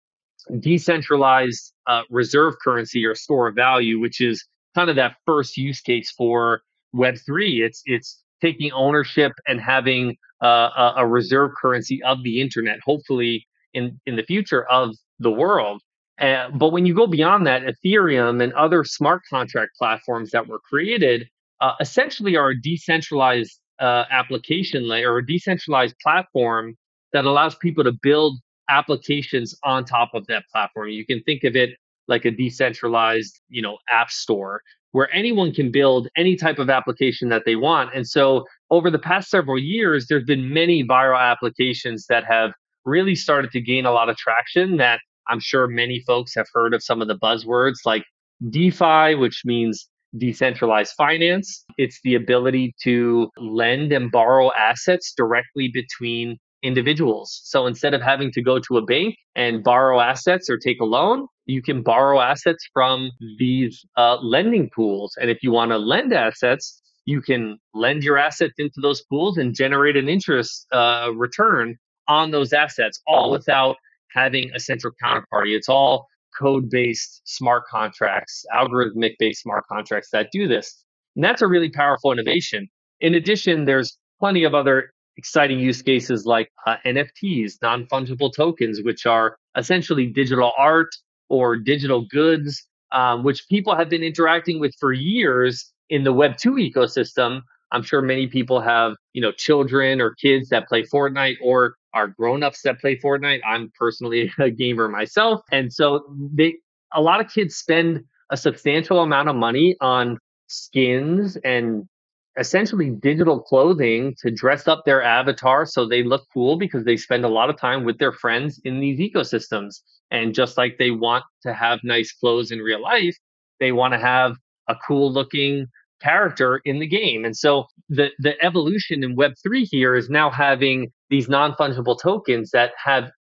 decentralized 0.61 1.73
uh, 1.87 2.03
reserve 2.11 2.55
currency 2.63 3.05
or 3.05 3.15
store 3.15 3.49
of 3.49 3.55
value, 3.55 3.99
which 3.99 4.21
is 4.21 4.45
kind 4.75 4.91
of 4.91 4.97
that 4.97 5.17
first 5.25 5.57
use 5.57 5.81
case 5.81 6.11
for 6.11 6.61
Web3. 6.95 7.65
It's, 7.65 7.83
it's 7.87 8.23
taking 8.41 8.73
ownership 8.73 9.33
and 9.47 9.61
having 9.61 10.17
uh, 10.43 10.93
a, 10.97 11.07
reserve 11.07 11.51
currency 11.61 12.03
of 12.03 12.23
the 12.23 12.41
internet, 12.41 12.79
hopefully 12.85 13.47
in, 13.73 13.99
in 14.07 14.17
the 14.17 14.23
future 14.23 14.65
of 14.67 14.95
the 15.19 15.31
world. 15.31 15.81
Uh, 16.21 16.49
but 16.51 16.71
when 16.73 16.87
you 16.87 16.95
go 16.95 17.07
beyond 17.07 17.47
that, 17.47 17.63
Ethereum 17.63 18.43
and 18.43 18.53
other 18.55 18.85
smart 18.85 19.23
contract 19.29 19.73
platforms 19.79 20.31
that 20.31 20.47
were 20.47 20.61
created 20.61 21.29
uh, 21.61 21.73
essentially 21.81 22.37
are 22.37 22.51
a 22.51 22.61
decentralized 22.61 23.61
uh, 23.81 24.05
application 24.11 24.89
layer 24.89 25.13
or 25.13 25.19
a 25.19 25.27
decentralized 25.27 25.95
platform 26.03 26.75
that 27.13 27.25
allows 27.25 27.55
people 27.57 27.85
to 27.85 27.93
build 28.03 28.39
applications 28.69 29.55
on 29.63 29.85
top 29.85 30.11
of 30.15 30.27
that 30.27 30.45
platform. 30.53 30.89
You 30.89 31.07
can 31.07 31.23
think 31.23 31.45
of 31.45 31.57
it 31.57 31.71
like 32.09 32.25
a 32.25 32.31
decentralized, 32.31 33.41
you 33.49 33.63
know, 33.63 33.79
app 33.91 34.11
store 34.11 34.63
where 34.97 35.15
anyone 35.15 35.53
can 35.53 35.71
build 35.71 36.09
any 36.17 36.37
type 36.37 36.59
of 36.59 36.71
application 36.71 37.29
that 37.29 37.43
they 37.45 37.55
want. 37.55 37.91
And 37.95 38.09
so 38.09 38.47
over 38.71 38.91
the 38.91 38.99
past 38.99 39.29
several 39.29 39.59
years, 39.59 40.07
there's 40.09 40.25
been 40.25 40.55
many 40.55 40.83
viral 40.85 41.21
applications 41.21 42.07
that 42.09 42.25
have 42.25 42.53
really 42.87 43.15
started 43.15 43.51
to 43.51 43.61
gain 43.61 43.85
a 43.85 43.93
lot 43.93 44.09
of 44.09 44.17
traction 44.17 44.79
that 44.79 45.01
I'm 45.29 45.39
sure 45.39 45.69
many 45.69 46.01
folks 46.07 46.35
have 46.35 46.47
heard 46.51 46.73
of 46.73 46.83
some 46.83 47.03
of 47.03 47.09
the 47.09 47.19
buzzwords 47.19 47.85
like 47.85 48.05
DeFi, 48.49 49.17
which 49.17 49.43
means 49.45 49.87
decentralized 50.17 50.95
finance. 50.97 51.67
It's 51.77 52.01
the 52.03 52.15
ability 52.15 52.75
to 52.85 53.29
lend 53.37 53.93
and 53.93 54.11
borrow 54.11 54.51
assets 54.59 55.13
directly 55.15 55.69
between 55.69 56.39
individuals. 56.67 57.41
So 57.45 57.67
instead 57.67 57.95
of 57.95 58.03
having 58.03 58.31
to 58.33 58.43
go 58.43 58.59
to 58.59 58.77
a 58.77 58.85
bank 58.85 59.17
and 59.35 59.63
borrow 59.63 60.01
assets 60.01 60.51
or 60.51 60.59
take 60.59 60.81
a 60.81 60.85
loan, 60.85 61.27
you 61.47 61.63
can 61.63 61.83
borrow 61.83 62.21
assets 62.21 62.67
from 62.73 63.11
these 63.39 63.85
uh, 63.97 64.17
lending 64.17 64.69
pools. 64.75 65.17
And 65.21 65.31
if 65.31 65.43
you 65.43 65.53
want 65.53 65.71
to 65.71 65.79
lend 65.79 66.13
assets, 66.13 66.81
you 67.05 67.21
can 67.23 67.59
lend 67.73 68.03
your 68.03 68.19
assets 68.19 68.55
into 68.59 68.81
those 68.83 69.03
pools 69.03 69.39
and 69.39 69.55
generate 69.55 69.97
an 69.97 70.09
interest 70.09 70.67
uh, 70.73 71.11
return 71.15 71.77
on 72.09 72.31
those 72.31 72.53
assets, 72.53 73.01
all 73.07 73.31
without 73.31 73.77
having 74.13 74.51
a 74.55 74.61
central 74.61 74.93
counterparty. 75.03 75.57
It's 75.57 75.69
all 75.69 76.07
code 76.39 76.69
based 76.69 77.23
smart 77.25 77.65
contracts, 77.71 78.45
algorithmic 78.55 79.15
based 79.19 79.43
smart 79.43 79.65
contracts 79.71 80.11
that 80.11 80.29
do 80.33 80.49
this. 80.49 80.85
And 81.15 81.25
that's 81.25 81.43
a 81.43 81.47
really 81.47 81.71
powerful 81.71 82.13
innovation. 82.13 82.69
In 83.01 83.15
addition, 83.15 83.65
there's 83.65 83.99
plenty 84.19 84.45
of 84.45 84.55
other 84.55 84.91
exciting 85.17 85.59
use 85.59 85.83
cases 85.83 86.27
like 86.27 86.51
uh, 86.67 86.77
NFTs, 86.85 87.55
non 87.63 87.87
fungible 87.87 88.33
tokens, 88.35 88.83
which 88.83 89.07
are 89.07 89.37
essentially 89.57 90.07
digital 90.07 90.53
art 90.59 90.95
or 91.29 91.57
digital 91.57 92.07
goods, 92.11 92.67
um, 92.93 93.25
which 93.25 93.49
people 93.49 93.75
have 93.75 93.89
been 93.89 94.03
interacting 94.03 94.61
with 94.61 94.75
for 94.79 94.93
years 94.93 95.73
in 95.91 96.05
the 96.05 96.13
Web2 96.13 96.73
ecosystem. 96.73 97.41
I'm 97.73 97.83
sure 97.83 98.01
many 98.01 98.27
people 98.27 98.61
have, 98.61 98.95
you 99.13 99.21
know, 99.21 99.33
children 99.33 100.01
or 100.01 100.15
kids 100.15 100.49
that 100.51 100.69
play 100.69 100.85
Fortnite 100.85 101.37
or 101.43 101.75
are 101.95 102.09
grown-ups 102.09 102.63
that 102.63 102.81
play 102.81 102.97
Fortnite. 102.97 103.41
I'm 103.45 103.73
personally 103.79 104.31
a 104.39 104.51
gamer 104.51 104.89
myself. 104.89 105.41
And 105.51 105.73
so 105.73 106.05
they 106.33 106.57
a 106.93 107.01
lot 107.01 107.21
of 107.21 107.31
kids 107.31 107.57
spend 107.57 108.05
a 108.31 108.37
substantial 108.37 109.01
amount 109.01 109.29
of 109.29 109.37
money 109.37 109.77
on 109.81 110.19
skins 110.47 111.37
and 111.45 111.89
essentially 112.39 112.91
digital 112.91 113.41
clothing 113.41 114.15
to 114.19 114.31
dress 114.31 114.69
up 114.69 114.83
their 114.85 115.03
avatar 115.03 115.65
so 115.65 115.87
they 115.87 116.03
look 116.03 116.25
cool 116.33 116.57
because 116.57 116.85
they 116.85 116.97
spend 116.97 117.25
a 117.25 117.29
lot 117.29 117.51
of 117.51 117.59
time 117.59 117.85
with 117.85 117.99
their 117.99 118.13
friends 118.13 118.61
in 118.65 118.81
these 118.81 118.99
ecosystems. 118.99 119.81
And 120.11 120.35
just 120.35 120.57
like 120.57 120.77
they 120.79 120.91
want 120.91 121.25
to 121.43 121.53
have 121.53 121.81
nice 121.83 122.13
clothes 122.13 122.51
in 122.51 122.61
real 122.61 122.83
life, 122.83 123.17
they 123.59 123.73
want 123.73 123.95
to 123.95 123.99
have 123.99 124.37
a 124.69 124.77
cool 124.87 125.11
looking 125.11 125.67
character 126.03 126.61
in 126.65 126.79
the 126.79 126.87
game. 126.87 127.25
And 127.25 127.37
so 127.37 127.65
the, 127.89 128.11
the 128.19 128.43
evolution 128.45 129.03
in 129.03 129.17
Web3 129.17 129.67
here 129.71 129.97
is 129.97 130.11
now 130.11 130.31
having 130.31 130.93
these 131.11 131.29
non 131.29 131.53
fungible 131.55 131.99
tokens 132.01 132.51
that 132.51 132.73
have 132.83 133.11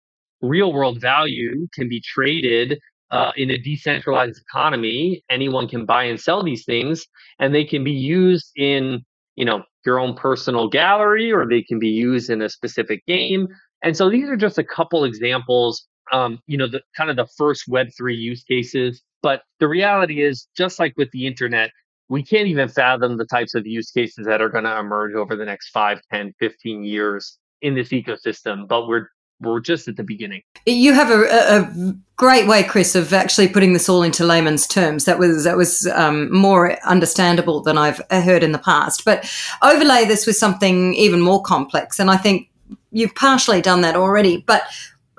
real 0.42 0.72
world 0.72 1.00
value, 1.00 1.66
can 1.72 1.88
be 1.88 2.00
traded 2.00 2.79
uh, 3.11 3.33
in 3.37 3.51
a 3.51 3.59
decentralized 3.59 4.40
economy. 4.40 5.23
Anyone 5.31 5.69
can 5.69 5.87
buy 5.87 6.05
and 6.05 6.21
sell 6.21 6.42
these 6.42 6.64
things, 6.64 7.07
and 7.38 7.55
they 7.55 7.64
can 7.64 7.85
be 7.85 7.92
used 7.92 8.51
in 8.57 9.05
you 9.37 9.45
know 9.45 9.62
your 9.85 9.99
own 9.99 10.14
personal 10.14 10.69
gallery, 10.69 11.33
or 11.33 11.47
they 11.47 11.62
can 11.62 11.79
be 11.79 11.88
used 11.88 12.31
in 12.31 12.42
a 12.42 12.49
specific 12.49 13.05
game. 13.07 13.49
And 13.83 13.97
so 13.97 14.11
these 14.11 14.29
are 14.29 14.37
just 14.37 14.59
a 14.59 14.64
couple 14.64 15.05
examples. 15.05 15.87
Um, 16.12 16.38
you 16.47 16.57
know, 16.57 16.69
the 16.69 16.83
kind 16.97 17.11
of 17.11 17.16
the 17.16 17.27
first 17.37 17.64
Web 17.69 17.88
three 17.97 18.16
use 18.16 18.45
cases. 18.45 19.03
But 19.23 19.42
the 19.59 19.69
reality 19.69 20.23
is, 20.23 20.47
just 20.57 20.79
like 20.79 20.95
with 20.97 21.11
the 21.11 21.27
internet, 21.27 21.71
we 22.09 22.23
can't 22.23 22.47
even 22.47 22.69
fathom 22.69 23.16
the 23.16 23.25
types 23.25 23.55
of 23.55 23.66
use 23.66 23.90
cases 23.90 24.27
that 24.27 24.40
are 24.40 24.49
going 24.49 24.64
to 24.64 24.79
emerge 24.79 25.14
over 25.14 25.37
the 25.37 25.45
next 25.45 25.71
5 25.71 26.01
10 26.12 26.35
15 26.38 26.85
years 26.85 27.38
in 27.62 27.75
this 27.75 27.88
ecosystem 27.88 28.69
but 28.69 28.87
we're 28.87 29.09
we're 29.40 29.61
just 29.61 29.88
at 29.88 29.96
the 29.96 30.03
beginning. 30.03 30.42
You 30.64 30.92
have 30.94 31.11
a, 31.11 31.25
a 31.25 31.94
great 32.16 32.46
way 32.49 32.62
chris 32.62 32.94
of 32.94 33.12
actually 33.12 33.49
putting 33.49 33.75
this 33.75 33.88
all 33.88 34.03
into 34.03 34.25
layman's 34.25 34.66
terms. 34.66 35.05
That 35.05 35.18
was 35.18 35.44
that 35.44 35.57
was 35.57 35.87
um, 35.88 36.33
more 36.35 36.83
understandable 36.85 37.61
than 37.61 37.77
i've 37.77 38.01
heard 38.11 38.42
in 38.42 38.53
the 38.53 38.59
past. 38.59 39.05
But 39.05 39.31
overlay 39.62 40.07
this 40.07 40.27
with 40.27 40.37
something 40.37 40.94
even 40.94 41.20
more 41.20 41.42
complex 41.42 41.99
and 41.99 42.11
i 42.11 42.16
think 42.16 42.49
you've 42.90 43.14
partially 43.14 43.61
done 43.61 43.83
that 43.83 43.96
already. 43.96 44.38
But 44.38 44.62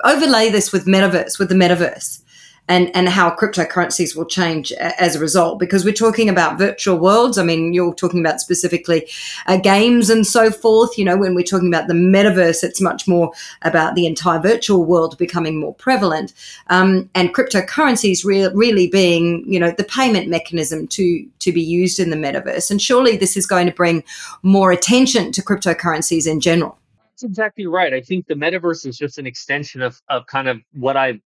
overlay 0.04 0.50
this 0.50 0.72
with 0.72 0.86
metaverse 0.86 1.38
with 1.38 1.48
the 1.48 1.54
metaverse 1.54 2.22
and, 2.68 2.94
and 2.94 3.08
how 3.08 3.30
cryptocurrencies 3.30 4.14
will 4.14 4.26
change 4.26 4.72
as 4.72 5.16
a 5.16 5.18
result 5.18 5.58
because 5.58 5.84
we're 5.84 5.92
talking 5.92 6.28
about 6.28 6.58
virtual 6.58 6.98
worlds. 6.98 7.38
I 7.38 7.42
mean, 7.42 7.72
you're 7.72 7.94
talking 7.94 8.20
about 8.20 8.40
specifically 8.40 9.08
uh, 9.46 9.56
games 9.56 10.10
and 10.10 10.26
so 10.26 10.50
forth. 10.50 10.98
You 10.98 11.04
know, 11.04 11.16
when 11.16 11.34
we're 11.34 11.44
talking 11.44 11.68
about 11.68 11.88
the 11.88 11.94
metaverse, 11.94 12.62
it's 12.62 12.80
much 12.80 13.08
more 13.08 13.32
about 13.62 13.94
the 13.94 14.06
entire 14.06 14.38
virtual 14.38 14.84
world 14.84 15.16
becoming 15.18 15.58
more 15.58 15.74
prevalent 15.74 16.34
um, 16.68 17.08
and 17.14 17.34
cryptocurrencies 17.34 18.24
re- 18.24 18.50
really 18.54 18.86
being, 18.86 19.44
you 19.50 19.58
know, 19.58 19.70
the 19.70 19.84
payment 19.84 20.28
mechanism 20.28 20.86
to, 20.88 21.26
to 21.38 21.52
be 21.52 21.62
used 21.62 21.98
in 21.98 22.10
the 22.10 22.16
metaverse. 22.16 22.70
And 22.70 22.80
surely 22.80 23.16
this 23.16 23.36
is 23.36 23.46
going 23.46 23.66
to 23.66 23.72
bring 23.72 24.04
more 24.42 24.70
attention 24.70 25.32
to 25.32 25.42
cryptocurrencies 25.42 26.30
in 26.30 26.40
general. 26.40 26.78
That's 27.12 27.22
exactly 27.24 27.66
right. 27.66 27.92
I 27.92 28.00
think 28.00 28.26
the 28.28 28.34
metaverse 28.34 28.86
is 28.86 28.96
just 28.96 29.18
an 29.18 29.26
extension 29.26 29.82
of, 29.82 30.00
of 30.08 30.26
kind 30.26 30.48
of 30.48 30.60
what 30.74 30.96
I've 30.96 31.20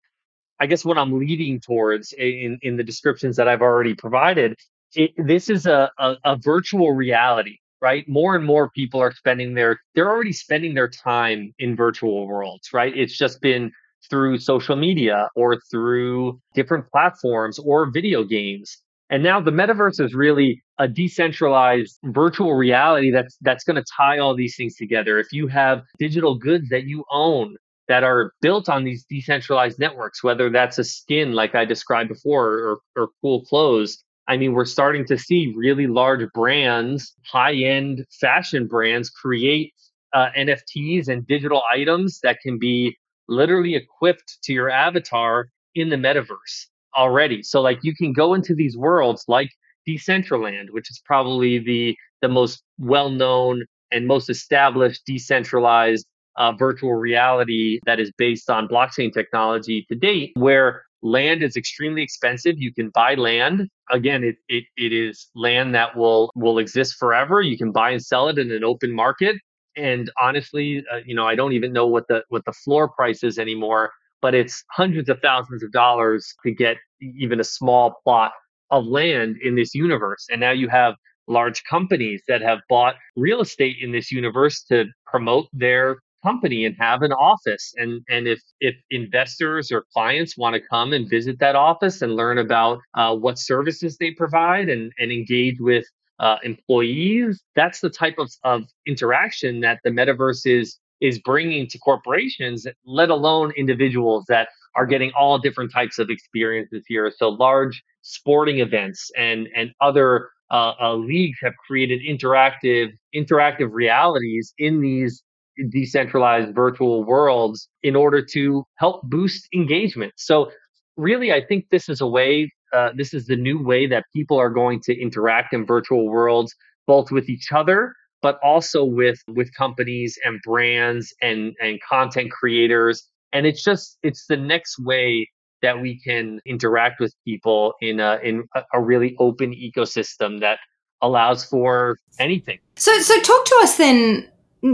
I 0.61 0.67
guess 0.67 0.85
what 0.85 0.99
I'm 0.99 1.17
leading 1.17 1.59
towards 1.59 2.13
in, 2.13 2.59
in 2.61 2.77
the 2.77 2.83
descriptions 2.83 3.35
that 3.37 3.47
I've 3.47 3.63
already 3.63 3.95
provided, 3.95 4.55
it, 4.93 5.09
this 5.17 5.49
is 5.49 5.65
a, 5.65 5.89
a, 5.97 6.15
a 6.23 6.37
virtual 6.37 6.91
reality, 6.91 7.57
right? 7.81 8.07
More 8.07 8.35
and 8.35 8.45
more 8.45 8.69
people 8.69 9.01
are 9.01 9.11
spending 9.11 9.55
their, 9.55 9.81
they're 9.95 10.09
already 10.09 10.33
spending 10.33 10.75
their 10.75 10.87
time 10.87 11.51
in 11.57 11.75
virtual 11.75 12.27
worlds, 12.27 12.69
right? 12.73 12.95
It's 12.95 13.17
just 13.17 13.41
been 13.41 13.71
through 14.07 14.37
social 14.37 14.75
media 14.75 15.29
or 15.35 15.59
through 15.71 16.39
different 16.53 16.85
platforms 16.91 17.57
or 17.57 17.89
video 17.89 18.23
games. 18.23 18.77
And 19.09 19.23
now 19.23 19.41
the 19.41 19.51
metaverse 19.51 19.99
is 19.99 20.13
really 20.13 20.63
a 20.77 20.87
decentralized 20.87 21.97
virtual 22.03 22.53
reality 22.53 23.11
that's 23.11 23.35
that's 23.41 23.63
going 23.63 23.75
to 23.75 23.85
tie 23.97 24.19
all 24.19 24.35
these 24.35 24.55
things 24.55 24.75
together. 24.75 25.19
If 25.19 25.33
you 25.33 25.47
have 25.47 25.81
digital 25.99 26.37
goods 26.37 26.69
that 26.69 26.83
you 26.85 27.03
own 27.11 27.55
that 27.91 28.05
are 28.05 28.31
built 28.41 28.69
on 28.69 28.85
these 28.85 29.03
decentralized 29.03 29.77
networks, 29.77 30.23
whether 30.23 30.49
that's 30.49 30.77
a 30.77 30.83
skin 30.85 31.33
like 31.33 31.55
I 31.55 31.65
described 31.65 32.07
before 32.07 32.47
or, 32.47 32.79
or 32.95 33.09
cool 33.19 33.43
clothes. 33.43 34.01
I 34.29 34.37
mean, 34.37 34.53
we're 34.53 34.63
starting 34.63 35.05
to 35.07 35.17
see 35.17 35.53
really 35.57 35.87
large 35.87 36.25
brands, 36.31 37.13
high 37.29 37.55
end 37.55 38.05
fashion 38.21 38.65
brands 38.67 39.09
create 39.09 39.73
uh, 40.13 40.29
NFTs 40.37 41.09
and 41.09 41.27
digital 41.27 41.63
items 41.69 42.21
that 42.23 42.39
can 42.41 42.57
be 42.57 42.95
literally 43.27 43.75
equipped 43.75 44.37
to 44.43 44.53
your 44.53 44.69
avatar 44.69 45.49
in 45.75 45.89
the 45.89 45.97
metaverse 45.97 46.67
already. 46.95 47.43
So 47.43 47.59
like 47.59 47.79
you 47.83 47.93
can 47.93 48.13
go 48.13 48.33
into 48.33 48.55
these 48.55 48.77
worlds 48.77 49.25
like 49.27 49.49
Decentraland, 49.85 50.67
which 50.69 50.89
is 50.89 51.01
probably 51.03 51.59
the 51.59 51.97
the 52.21 52.29
most 52.29 52.63
well 52.79 53.09
known 53.09 53.65
and 53.91 54.07
most 54.07 54.29
established 54.29 55.01
decentralized 55.05 56.05
uh, 56.37 56.51
virtual 56.53 56.93
reality 56.93 57.79
that 57.85 57.99
is 57.99 58.11
based 58.17 58.49
on 58.49 58.67
blockchain 58.67 59.13
technology 59.13 59.85
to 59.89 59.95
date, 59.95 60.31
where 60.35 60.83
land 61.01 61.43
is 61.43 61.55
extremely 61.55 62.01
expensive. 62.01 62.55
You 62.57 62.73
can 62.73 62.89
buy 62.89 63.15
land. 63.15 63.67
Again, 63.89 64.23
it, 64.23 64.35
it, 64.47 64.65
it 64.77 64.93
is 64.93 65.29
land 65.35 65.73
that 65.75 65.95
will, 65.97 66.31
will 66.35 66.59
exist 66.59 66.95
forever. 66.97 67.41
You 67.41 67.57
can 67.57 67.71
buy 67.71 67.91
and 67.91 68.03
sell 68.03 68.29
it 68.29 68.37
in 68.37 68.51
an 68.51 68.63
open 68.63 68.93
market. 68.93 69.35
And 69.75 70.11
honestly, 70.21 70.83
uh, 70.91 70.99
you 71.05 71.15
know, 71.15 71.27
I 71.27 71.35
don't 71.35 71.53
even 71.53 71.73
know 71.73 71.87
what 71.87 72.07
the, 72.07 72.23
what 72.29 72.45
the 72.45 72.51
floor 72.51 72.89
price 72.89 73.23
is 73.23 73.39
anymore, 73.39 73.91
but 74.21 74.35
it's 74.35 74.63
hundreds 74.69 75.09
of 75.09 75.19
thousands 75.21 75.63
of 75.63 75.71
dollars 75.71 76.35
to 76.45 76.51
get 76.51 76.77
even 77.01 77.39
a 77.39 77.43
small 77.43 77.95
plot 78.03 78.31
of 78.69 78.85
land 78.85 79.37
in 79.41 79.55
this 79.55 79.73
universe. 79.73 80.27
And 80.29 80.39
now 80.39 80.51
you 80.51 80.69
have 80.69 80.95
large 81.27 81.63
companies 81.63 82.21
that 82.27 82.41
have 82.41 82.59
bought 82.69 82.95
real 83.15 83.41
estate 83.41 83.77
in 83.81 83.91
this 83.91 84.11
universe 84.11 84.63
to 84.63 84.85
promote 85.05 85.47
their 85.53 85.97
company 86.23 86.65
and 86.65 86.75
have 86.79 87.01
an 87.01 87.11
office. 87.13 87.73
And, 87.77 88.01
and 88.09 88.27
if, 88.27 88.41
if 88.59 88.75
investors 88.89 89.71
or 89.71 89.85
clients 89.93 90.37
want 90.37 90.55
to 90.55 90.61
come 90.69 90.93
and 90.93 91.09
visit 91.09 91.39
that 91.39 91.55
office 91.55 92.01
and 92.01 92.15
learn 92.15 92.37
about 92.37 92.79
uh, 92.95 93.15
what 93.15 93.39
services 93.39 93.97
they 93.97 94.11
provide 94.11 94.69
and, 94.69 94.91
and 94.99 95.11
engage 95.11 95.57
with 95.59 95.85
uh, 96.19 96.37
employees, 96.43 97.43
that's 97.55 97.79
the 97.79 97.89
type 97.89 98.15
of, 98.19 98.31
of 98.43 98.63
interaction 98.85 99.59
that 99.61 99.79
the 99.83 99.89
metaverse 99.89 100.45
is 100.45 100.77
is 101.01 101.17
bringing 101.17 101.67
to 101.67 101.79
corporations, 101.79 102.67
let 102.85 103.09
alone 103.09 103.51
individuals 103.57 104.23
that 104.27 104.49
are 104.75 104.85
getting 104.85 105.11
all 105.17 105.39
different 105.39 105.71
types 105.71 105.97
of 105.97 106.11
experiences 106.11 106.83
here. 106.87 107.11
So 107.15 107.29
large 107.29 107.83
sporting 108.03 108.59
events 108.59 109.09
and 109.17 109.47
and 109.55 109.71
other 109.81 110.29
uh, 110.51 110.73
uh, 110.79 110.95
leagues 110.95 111.39
have 111.41 111.53
created 111.65 112.01
interactive 112.07 112.91
interactive 113.15 113.69
realities 113.71 114.53
in 114.57 114.79
these 114.79 115.23
decentralized 115.69 116.53
virtual 116.55 117.03
worlds 117.03 117.67
in 117.83 117.95
order 117.95 118.23
to 118.33 118.63
help 118.75 119.01
boost 119.03 119.47
engagement. 119.53 120.13
So 120.17 120.51
really, 120.97 121.31
I 121.31 121.43
think 121.43 121.65
this 121.71 121.89
is 121.89 122.01
a 122.01 122.07
way. 122.07 122.51
Uh, 122.73 122.89
this 122.95 123.13
is 123.13 123.25
the 123.25 123.35
new 123.35 123.61
way 123.61 123.85
that 123.87 124.05
people 124.15 124.37
are 124.37 124.49
going 124.49 124.79
to 124.81 124.99
interact 124.99 125.53
in 125.53 125.65
virtual 125.65 126.07
worlds, 126.07 126.55
both 126.87 127.11
with 127.11 127.29
each 127.29 127.51
other, 127.51 127.93
but 128.21 128.39
also 128.43 128.83
with 128.83 129.19
with 129.27 129.53
companies 129.55 130.17
and 130.23 130.39
brands 130.43 131.13
and 131.21 131.53
and 131.61 131.79
content 131.87 132.31
creators. 132.31 133.03
And 133.33 133.45
it's 133.45 133.63
just 133.63 133.97
it's 134.03 134.25
the 134.27 134.37
next 134.37 134.79
way 134.79 135.27
that 135.61 135.81
we 135.81 135.99
can 135.99 136.39
interact 136.45 136.99
with 136.99 137.13
people 137.25 137.73
in 137.81 137.99
a, 137.99 138.19
in 138.23 138.43
a 138.73 138.81
really 138.81 139.15
open 139.19 139.53
ecosystem 139.53 140.39
that 140.39 140.59
allows 141.01 141.43
for 141.43 141.97
anything. 142.19 142.59
So, 142.77 142.97
so 142.99 143.19
talk 143.21 143.45
to 143.45 143.59
us 143.61 143.77
then, 143.77 144.29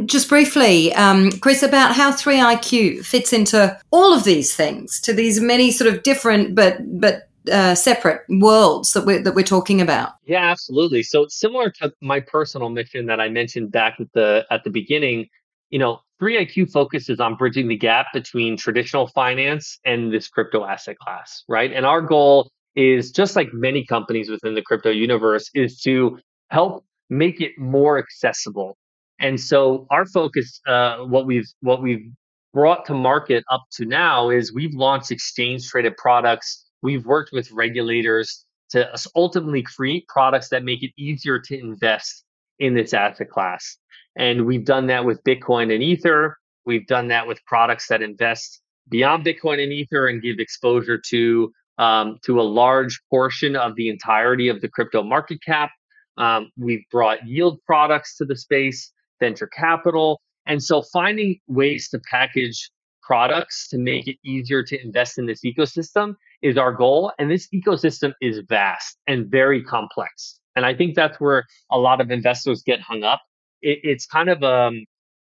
just 0.05 0.29
briefly, 0.29 0.93
um, 0.93 1.31
Chris, 1.39 1.63
about 1.63 1.95
how 1.95 2.11
3IQ 2.11 3.05
fits 3.05 3.31
into 3.31 3.79
all 3.91 4.13
of 4.13 4.23
these 4.23 4.55
things, 4.55 4.99
to 5.01 5.13
these 5.13 5.39
many 5.39 5.71
sort 5.71 5.93
of 5.93 6.03
different 6.03 6.55
but 6.55 6.77
but 6.99 7.29
uh, 7.51 7.75
separate 7.75 8.21
worlds 8.29 8.93
that 8.93 9.05
we're 9.05 9.21
that 9.21 9.35
we're 9.35 9.43
talking 9.43 9.81
about. 9.81 10.13
Yeah, 10.25 10.49
absolutely. 10.49 11.03
So 11.03 11.27
similar 11.29 11.69
to 11.81 11.93
my 12.01 12.19
personal 12.19 12.69
mission 12.69 13.05
that 13.05 13.19
I 13.19 13.29
mentioned 13.29 13.71
back 13.71 13.95
at 13.99 14.07
the 14.13 14.45
at 14.51 14.63
the 14.63 14.69
beginning, 14.69 15.27
you 15.69 15.79
know, 15.79 16.01
3IQ 16.21 16.71
focuses 16.71 17.19
on 17.19 17.35
bridging 17.35 17.67
the 17.67 17.77
gap 17.77 18.07
between 18.13 18.57
traditional 18.57 19.07
finance 19.07 19.79
and 19.85 20.11
this 20.11 20.27
crypto 20.27 20.65
asset 20.65 20.97
class, 20.97 21.43
right? 21.47 21.71
And 21.71 21.85
our 21.85 22.01
goal 22.01 22.51
is 22.75 23.11
just 23.11 23.35
like 23.35 23.53
many 23.53 23.85
companies 23.85 24.29
within 24.29 24.55
the 24.55 24.61
crypto 24.61 24.89
universe 24.89 25.49
is 25.53 25.79
to 25.81 26.19
help 26.49 26.85
make 27.09 27.41
it 27.41 27.57
more 27.57 27.97
accessible. 27.97 28.77
And 29.19 29.39
so 29.39 29.87
our 29.89 30.05
focus, 30.05 30.61
uh, 30.67 30.99
what 30.99 31.25
we've 31.25 31.47
what 31.61 31.81
we've 31.81 32.11
brought 32.53 32.85
to 32.85 32.93
market 32.93 33.43
up 33.51 33.63
to 33.71 33.85
now 33.85 34.29
is 34.29 34.53
we've 34.53 34.73
launched 34.73 35.11
exchange 35.11 35.67
traded 35.67 35.97
products. 35.97 36.65
We've 36.81 37.05
worked 37.05 37.31
with 37.33 37.51
regulators 37.51 38.45
to 38.71 38.91
ultimately 39.15 39.63
create 39.63 40.07
products 40.07 40.49
that 40.49 40.63
make 40.63 40.83
it 40.83 40.91
easier 40.97 41.39
to 41.39 41.59
invest 41.59 42.23
in 42.59 42.73
this 42.73 42.93
asset 42.93 43.29
class. 43.29 43.77
And 44.17 44.45
we've 44.45 44.65
done 44.65 44.87
that 44.87 45.05
with 45.05 45.23
Bitcoin 45.23 45.73
and 45.73 45.83
Ether. 45.83 46.37
We've 46.65 46.85
done 46.87 47.07
that 47.09 47.27
with 47.27 47.39
products 47.45 47.87
that 47.87 48.01
invest 48.01 48.61
beyond 48.89 49.25
Bitcoin 49.25 49.61
and 49.63 49.71
Ether 49.71 50.07
and 50.07 50.21
give 50.21 50.39
exposure 50.39 50.99
to 51.09 51.51
um, 51.77 52.17
to 52.25 52.41
a 52.41 52.43
large 52.43 52.99
portion 53.09 53.55
of 53.55 53.75
the 53.75 53.89
entirety 53.89 54.49
of 54.49 54.61
the 54.61 54.67
crypto 54.67 55.03
market 55.03 55.39
cap. 55.43 55.69
Um, 56.17 56.51
we've 56.57 56.83
brought 56.91 57.25
yield 57.27 57.59
products 57.67 58.17
to 58.17 58.25
the 58.25 58.35
space, 58.35 58.91
venture 59.19 59.47
capital, 59.47 60.21
and 60.45 60.61
so 60.63 60.81
finding 60.81 61.39
ways 61.47 61.89
to 61.89 61.99
package 62.09 62.69
products 63.01 63.69
to 63.69 63.77
make 63.77 64.07
it 64.07 64.17
easier 64.25 64.63
to 64.63 64.81
invest 64.83 65.17
in 65.17 65.25
this 65.25 65.41
ecosystem 65.45 66.13
is 66.41 66.57
our 66.57 66.73
goal. 66.73 67.11
And 67.17 67.31
this 67.31 67.47
ecosystem 67.53 68.11
is 68.21 68.41
vast 68.49 68.97
and 69.07 69.27
very 69.27 69.63
complex. 69.63 70.39
And 70.57 70.65
I 70.65 70.73
think 70.75 70.95
that's 70.95 71.19
where 71.19 71.45
a 71.71 71.77
lot 71.77 72.01
of 72.01 72.11
investors 72.11 72.63
get 72.65 72.81
hung 72.81 73.03
up 73.03 73.21
it, 73.61 73.79
it's 73.83 74.05
kind 74.05 74.29
of 74.29 74.43
um, 74.43 74.85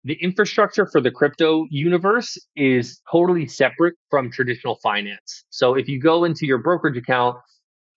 the 0.05 0.14
infrastructure 0.14 0.87
for 0.87 1.01
the 1.01 1.11
crypto 1.11 1.66
universe 1.70 2.37
is 2.55 3.01
totally 3.11 3.46
separate 3.46 3.94
from 4.11 4.31
traditional 4.31 4.77
finance. 4.83 5.44
So 5.51 5.75
if 5.75 5.88
you 5.88 6.01
go 6.01 6.25
into 6.25 6.46
your 6.46 6.59
brokerage 6.59 6.96
account, 6.96 7.37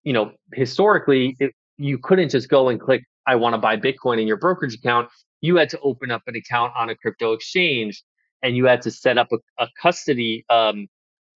you 0.04 0.14
know, 0.14 0.32
historically, 0.54 1.36
it, 1.40 1.52
you 1.78 1.98
couldn't 1.98 2.30
just 2.30 2.50
go 2.50 2.70
and 2.70 2.80
click, 2.80 3.04
I 3.28 3.36
want 3.36 3.54
to 3.54 3.58
buy 3.58 3.78
Bitcoin 3.78 4.20
in 4.22 4.28
your 4.28 4.38
brokerage 4.38 4.76
account. 4.76 5.10
You 5.42 5.56
had 5.58 5.70
to 5.70 5.80
open 5.80 6.12
up 6.12 6.24
an 6.28 6.36
account 6.36 6.74
on 6.78 6.90
a 6.90 6.96
crypto 6.96 7.34
exchange 7.34 8.04
and 8.44 8.56
you 8.56 8.66
had 8.66 8.82
to 8.84 8.92
set 8.92 9.18
up 9.18 9.28
a, 9.32 9.64
a 9.64 9.68
custody, 9.82 10.46
um, 10.50 10.88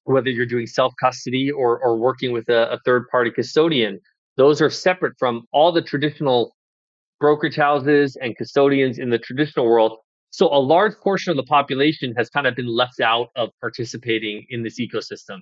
whether 0.03 0.29
you're 0.29 0.45
doing 0.45 0.67
self 0.67 0.93
custody 0.99 1.51
or, 1.51 1.79
or 1.79 1.97
working 1.97 2.31
with 2.31 2.49
a, 2.49 2.71
a 2.71 2.79
third 2.85 3.07
party 3.09 3.31
custodian. 3.31 3.99
Those 4.37 4.61
are 4.61 4.69
separate 4.69 5.13
from 5.19 5.43
all 5.51 5.71
the 5.71 5.81
traditional 5.81 6.55
brokerage 7.19 7.55
houses 7.55 8.17
and 8.21 8.35
custodians 8.35 8.99
in 8.99 9.09
the 9.09 9.19
traditional 9.19 9.65
world. 9.65 9.97
So 10.31 10.47
a 10.47 10.57
large 10.57 10.93
portion 11.03 11.31
of 11.31 11.37
the 11.37 11.43
population 11.43 12.13
has 12.17 12.29
kind 12.29 12.47
of 12.47 12.55
been 12.55 12.67
left 12.67 12.99
out 12.99 13.27
of 13.35 13.49
participating 13.61 14.45
in 14.49 14.63
this 14.63 14.79
ecosystem. 14.79 15.41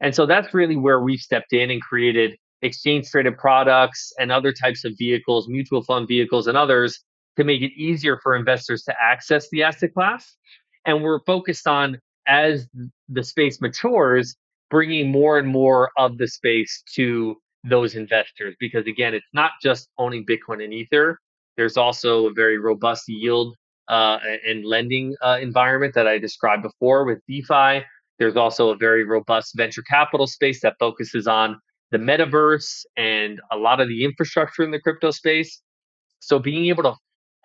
And 0.00 0.14
so 0.14 0.26
that's 0.26 0.52
really 0.52 0.76
where 0.76 1.00
we've 1.00 1.20
stepped 1.20 1.54
in 1.54 1.70
and 1.70 1.80
created 1.80 2.36
exchange 2.62 3.08
traded 3.10 3.38
products 3.38 4.12
and 4.18 4.30
other 4.30 4.52
types 4.52 4.84
of 4.84 4.92
vehicles, 4.98 5.48
mutual 5.48 5.82
fund 5.82 6.06
vehicles 6.06 6.46
and 6.46 6.56
others 6.56 7.02
to 7.36 7.44
make 7.44 7.62
it 7.62 7.72
easier 7.76 8.18
for 8.22 8.34
investors 8.34 8.82
to 8.84 8.94
access 9.00 9.48
the 9.50 9.62
asset 9.62 9.92
class. 9.94 10.36
And 10.84 11.02
we're 11.02 11.20
focused 11.26 11.66
on 11.66 11.98
as 12.26 12.68
the 13.08 13.22
space 13.22 13.60
matures, 13.60 14.36
bringing 14.70 15.10
more 15.10 15.38
and 15.38 15.48
more 15.48 15.90
of 15.96 16.18
the 16.18 16.26
space 16.28 16.82
to 16.94 17.36
those 17.64 17.94
investors. 17.94 18.54
Because 18.60 18.86
again 18.86 19.14
it's 19.14 19.26
not 19.32 19.52
just 19.62 19.88
owning 19.98 20.24
bitcoin 20.24 20.62
and 20.62 20.72
ether. 20.72 21.18
There's 21.56 21.76
also 21.76 22.26
a 22.26 22.32
very 22.32 22.58
robust 22.58 23.04
yield 23.08 23.54
uh, 23.88 24.18
and 24.46 24.64
lending 24.64 25.14
uh, 25.22 25.38
environment 25.40 25.94
that 25.94 26.06
i 26.06 26.18
described 26.18 26.62
before 26.62 27.04
with 27.04 27.20
defi. 27.28 27.84
There's 28.18 28.36
also 28.36 28.70
a 28.70 28.76
very 28.76 29.04
robust 29.04 29.54
venture 29.56 29.82
capital 29.82 30.26
space 30.26 30.60
that 30.62 30.74
focuses 30.78 31.26
on 31.26 31.58
the 31.90 31.98
metaverse 31.98 32.84
and 32.96 33.40
a 33.52 33.56
lot 33.56 33.80
of 33.80 33.88
the 33.88 34.04
infrastructure 34.04 34.62
in 34.62 34.70
the 34.70 34.80
crypto 34.80 35.10
space. 35.10 35.60
So 36.20 36.38
being 36.38 36.66
able 36.66 36.82
to 36.84 36.94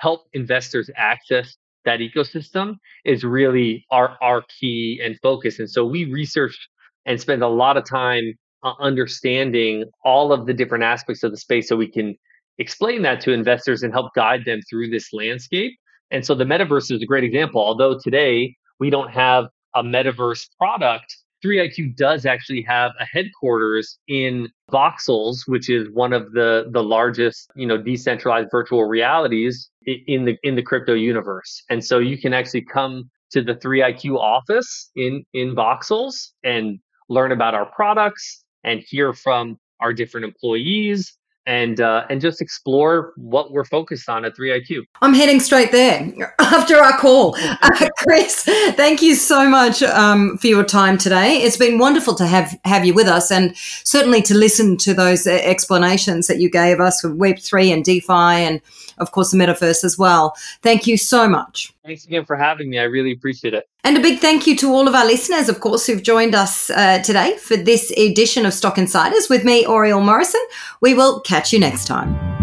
help 0.02 0.22
investors 0.34 0.90
access 0.98 1.56
that 1.86 2.00
ecosystem 2.00 2.76
is 3.06 3.24
really 3.24 3.86
our 3.92 4.18
our 4.22 4.44
key 4.60 5.00
and 5.04 5.18
focus 5.22 5.60
and 5.60 5.70
so 5.70 5.86
we 5.86 6.06
research 6.06 6.58
and 7.06 7.20
spend 7.20 7.42
a 7.42 7.48
lot 7.48 7.78
of 7.78 7.86
time 7.86 8.34
uh, 8.64 8.74
understanding 8.80 9.86
all 10.06 10.32
of 10.32 10.46
the 10.46 10.54
different 10.54 10.84
aspects 10.84 11.24
of 11.24 11.32
the 11.32 11.38
space 11.38 11.68
so 11.68 11.76
we 11.76 11.88
can 11.88 12.16
explain 12.60 13.02
that 13.02 13.22
to 13.22 13.32
investors 13.32 13.84
and 13.84 13.92
help 13.92 14.14
guide 14.14 14.46
them 14.46 14.60
through 14.70 14.90
this 14.90 15.12
landscape. 15.14 15.74
And 16.12 16.26
so 16.26 16.36
the 16.36 16.44
metaverse 16.44 16.92
is 16.92 17.02
a 17.02 17.06
great 17.06 17.24
example. 17.24 17.62
Although 17.62 17.98
today 18.04 18.56
we 18.80 18.90
don't 18.90 19.10
have 19.12 19.46
a 19.74 19.84
metaverse 19.84 20.48
product, 20.58 21.16
3IQ 21.44 21.96
does 21.96 22.26
actually 22.26 22.62
have 22.64 22.92
a 23.00 23.06
headquarters 23.06 23.98
in 24.08 24.50
Voxels, 24.72 25.40
which 25.48 25.70
is 25.70 25.88
one 25.92 26.14
of 26.14 26.32
the 26.34 26.70
the 26.72 26.84
largest, 26.84 27.52
you 27.56 27.66
know, 27.66 27.78
decentralized 27.78 28.50
virtual 28.52 28.86
realities 28.86 29.70
in 29.86 30.26
the 30.26 30.38
in 30.44 30.56
the 30.56 30.62
crypto 30.64 30.94
universe. 30.94 31.64
And 31.70 31.84
so 31.84 32.00
you 32.00 32.18
can 32.18 32.34
actually 32.34 32.64
come 32.64 33.10
to 33.32 33.42
the 33.42 33.56
3IQ 33.56 34.18
office 34.18 34.92
in 34.96 35.24
in 35.34 35.56
Voxels 35.56 36.30
and 36.44 36.80
learn 37.10 37.32
about 37.32 37.54
our 37.54 37.66
products, 37.66 38.44
and 38.64 38.82
hear 38.88 39.14
from 39.14 39.58
our 39.80 39.94
different 39.94 40.26
employees 40.26 41.18
and 41.46 41.82
uh, 41.82 42.06
and 42.10 42.22
just 42.22 42.42
explore 42.42 43.14
what 43.16 43.52
we're 43.52 43.66
focused 43.66 44.10
on 44.10 44.26
at 44.26 44.36
3IQ. 44.36 44.84
I'm 45.02 45.14
heading 45.14 45.40
straight 45.40 45.72
there 45.72 46.36
after 46.40 46.78
our 46.78 46.98
call. 46.98 47.38
Uh, 47.64 47.90
Chris, 47.98 48.44
thank 48.44 49.02
you 49.02 49.14
so 49.16 49.48
much 49.48 49.84
um, 49.84 50.38
for 50.38 50.48
your 50.48 50.64
time 50.64 50.98
today. 50.98 51.38
It's 51.38 51.58
been 51.58 51.78
wonderful 51.78 52.16
to 52.16 52.26
have 52.26 52.58
have 52.66 52.86
you 52.86 52.94
with 52.94 53.08
us, 53.08 53.32
and 53.32 53.56
certainly 53.56 54.22
to 54.24 54.34
listen 54.34 54.78
to 54.78 54.94
those 54.94 55.28
uh, 55.28 55.32
explanations 55.44 56.28
that 56.28 56.40
you 56.40 56.50
gave 56.50 56.80
us 56.80 57.02
for 57.02 57.10
Web3 57.10 57.74
and 57.74 57.86
DeFi, 57.86 58.12
and 58.12 58.62
of 58.98 59.12
course 59.12 59.32
the 59.32 59.38
metaverse 59.38 59.84
as 59.84 59.98
well. 59.98 60.36
Thank 60.62 60.88
you 60.88 60.98
so 60.98 61.28
much. 61.28 61.74
Thanks 61.84 62.06
again 62.06 62.26
for 62.26 62.36
having 62.36 62.70
me. 62.70 62.78
I 62.78 62.84
really 62.84 63.12
appreciate 63.12 63.54
it. 63.54 63.68
And 63.84 63.98
a 63.98 64.02
big 64.02 64.20
thank 64.20 64.46
you 64.46 64.56
to 64.58 64.72
all 64.72 64.88
of 64.88 64.94
our 64.94 65.06
listeners, 65.06 65.50
of 65.50 65.60
course, 65.60 65.88
who've 65.88 66.04
joined 66.04 66.36
us 66.36 66.70
uh, 66.70 67.00
today 67.00 67.38
for 67.38 67.58
this 67.58 67.92
edition 67.98 68.46
of 68.46 68.54
Stock 68.54 68.78
Insiders 68.78 69.30
with 69.30 69.44
me, 69.44 69.66
Oriel 69.66 70.02
Morrison. 70.02 70.42
We 70.82 70.94
will 70.94 71.22
catch 71.22 71.52
you 71.52 71.60
next 71.60 71.86
time. 71.86 72.41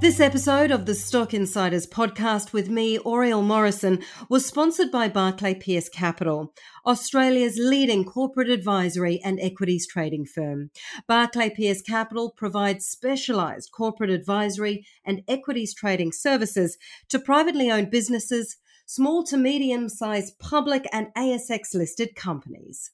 This 0.00 0.20
episode 0.20 0.70
of 0.70 0.86
the 0.86 0.94
Stock 0.94 1.34
Insiders 1.34 1.84
podcast 1.84 2.52
with 2.52 2.70
me, 2.70 3.00
Oriel 3.00 3.42
Morrison, 3.42 4.04
was 4.28 4.46
sponsored 4.46 4.92
by 4.92 5.08
Barclay 5.08 5.54
Pearce 5.54 5.88
Capital, 5.88 6.54
Australia's 6.86 7.58
leading 7.58 8.04
corporate 8.04 8.48
advisory 8.48 9.20
and 9.24 9.40
equities 9.40 9.88
trading 9.88 10.24
firm. 10.24 10.70
Barclay 11.08 11.50
Pearce 11.50 11.82
Capital 11.82 12.30
provides 12.30 12.86
specialized 12.86 13.72
corporate 13.72 14.10
advisory 14.10 14.86
and 15.04 15.24
equities 15.26 15.74
trading 15.74 16.12
services 16.12 16.78
to 17.08 17.18
privately 17.18 17.68
owned 17.68 17.90
businesses, 17.90 18.56
small 18.86 19.24
to 19.24 19.36
medium 19.36 19.88
sized 19.88 20.38
public 20.38 20.86
and 20.92 21.08
ASX 21.16 21.74
listed 21.74 22.14
companies. 22.14 22.92